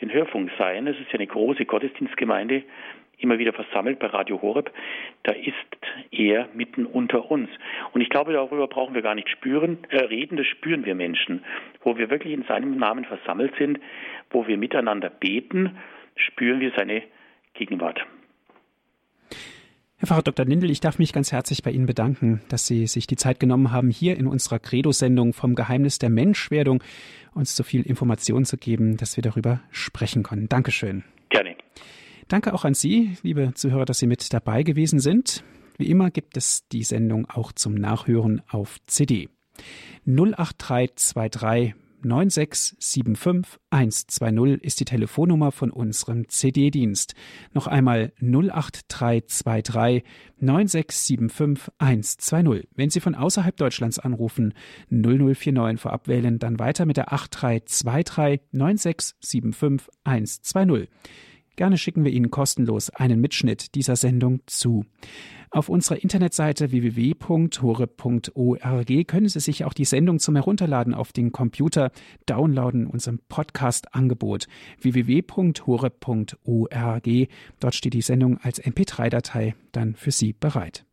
[0.00, 0.86] den Hörfunk sein.
[0.86, 2.64] Es ist ja eine große Gottesdienstgemeinde,
[3.18, 4.70] immer wieder versammelt bei Radio Horeb.
[5.22, 5.54] Da ist
[6.10, 7.48] er mitten unter uns.
[7.92, 11.44] Und ich glaube, darüber brauchen wir gar nicht spüren, äh, reden, das spüren wir Menschen.
[11.82, 13.78] Wo wir wirklich in seinem Namen versammelt sind,
[14.30, 15.78] wo wir miteinander beten,
[16.16, 17.02] spüren wir seine
[17.54, 18.04] Gegenwart.
[19.98, 20.44] Herr Pfarrer Dr.
[20.44, 23.72] Lindel, ich darf mich ganz herzlich bei Ihnen bedanken, dass Sie sich die Zeit genommen
[23.72, 26.82] haben, hier in unserer Credo-Sendung vom Geheimnis der Menschwerdung
[27.32, 30.50] uns so viel Information zu geben, dass wir darüber sprechen können.
[30.50, 31.02] Dankeschön.
[31.30, 31.56] Gerne.
[32.28, 35.42] Danke auch an Sie, liebe Zuhörer, dass Sie mit dabei gewesen sind.
[35.78, 39.30] Wie immer gibt es die Sendung auch zum Nachhören auf CD.
[40.04, 41.74] 08323
[42.06, 47.14] 9675120 ist die Telefonnummer von unserem CD-Dienst.
[47.52, 50.04] Noch einmal 08323
[50.40, 52.66] 9675120.
[52.74, 54.52] Wenn Sie von außerhalb Deutschlands anrufen,
[54.90, 60.88] 0049 vorab wählen, dann weiter mit der 8323 9675120.
[61.56, 64.84] Gerne schicken wir Ihnen kostenlos einen Mitschnitt dieser Sendung zu.
[65.50, 67.58] Auf unserer Internetseite www.hore.org
[69.08, 71.92] können Sie sich auch die Sendung zum Herunterladen auf den Computer
[72.26, 74.48] downloaden, unserem Podcast-Angebot
[74.82, 75.58] www.hore.org.
[77.58, 80.84] Dort steht die Sendung als MP3-Datei dann für Sie bereit.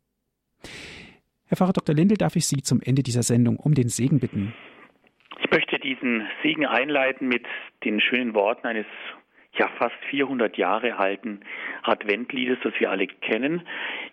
[1.46, 1.94] Herr Pfarrer Dr.
[1.94, 4.54] Lindel, darf ich Sie zum Ende dieser Sendung um den Segen bitten?
[5.44, 7.46] Ich möchte diesen Segen einleiten mit
[7.84, 8.86] den schönen Worten eines
[9.58, 11.42] ja fast 400 Jahre alten
[11.84, 13.62] Adventliedes, das wir alle kennen.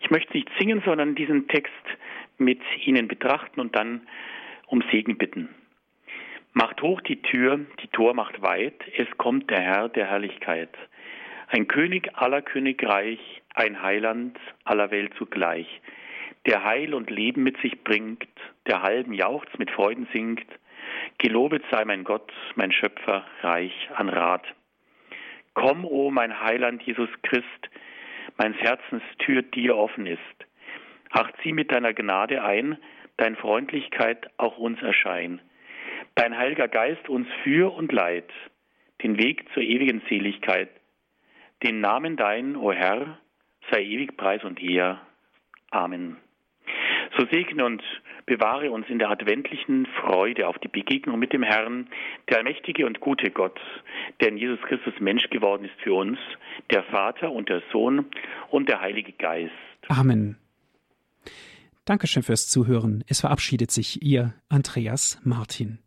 [0.01, 1.73] Ich möchte nicht singen, sondern diesen Text
[2.37, 4.01] mit Ihnen betrachten und dann
[4.67, 5.49] um Segen bitten.
[6.53, 10.69] Macht hoch die Tür, die Tor macht weit, es kommt der Herr der Herrlichkeit.
[11.47, 13.19] Ein König aller Königreich,
[13.55, 15.81] ein Heiland aller Welt zugleich,
[16.45, 18.27] der Heil und Leben mit sich bringt,
[18.67, 20.45] der halben jauchzt, mit Freuden singt.
[21.19, 24.43] Gelobet sei mein Gott, mein Schöpfer, reich an Rat.
[25.53, 27.69] Komm, o oh mein Heiland Jesus Christ,
[28.37, 30.19] meines Herzens Tür dir offen ist.
[31.11, 32.77] Ach, zieh mit deiner Gnade ein,
[33.17, 35.41] dein Freundlichkeit auch uns erschein.
[36.15, 38.29] Dein Heiliger Geist uns für und leid,
[39.03, 40.69] den Weg zur ewigen Seligkeit.
[41.63, 43.19] Den Namen dein, o oh Herr,
[43.69, 45.01] sei ewig Preis und Ehr.
[45.69, 46.17] Amen.
[47.17, 47.83] So segne und
[48.25, 51.87] bewahre uns in der adventlichen Freude auf die Begegnung mit dem Herrn,
[52.29, 53.59] der allmächtige und gute Gott,
[54.19, 56.17] der in Jesus Christus Mensch geworden ist für uns,
[56.69, 58.05] der Vater und der Sohn
[58.49, 59.51] und der Heilige Geist.
[59.87, 60.37] Amen.
[61.85, 63.03] Dankeschön fürs Zuhören.
[63.07, 65.79] Es verabschiedet sich Ihr Andreas Martin.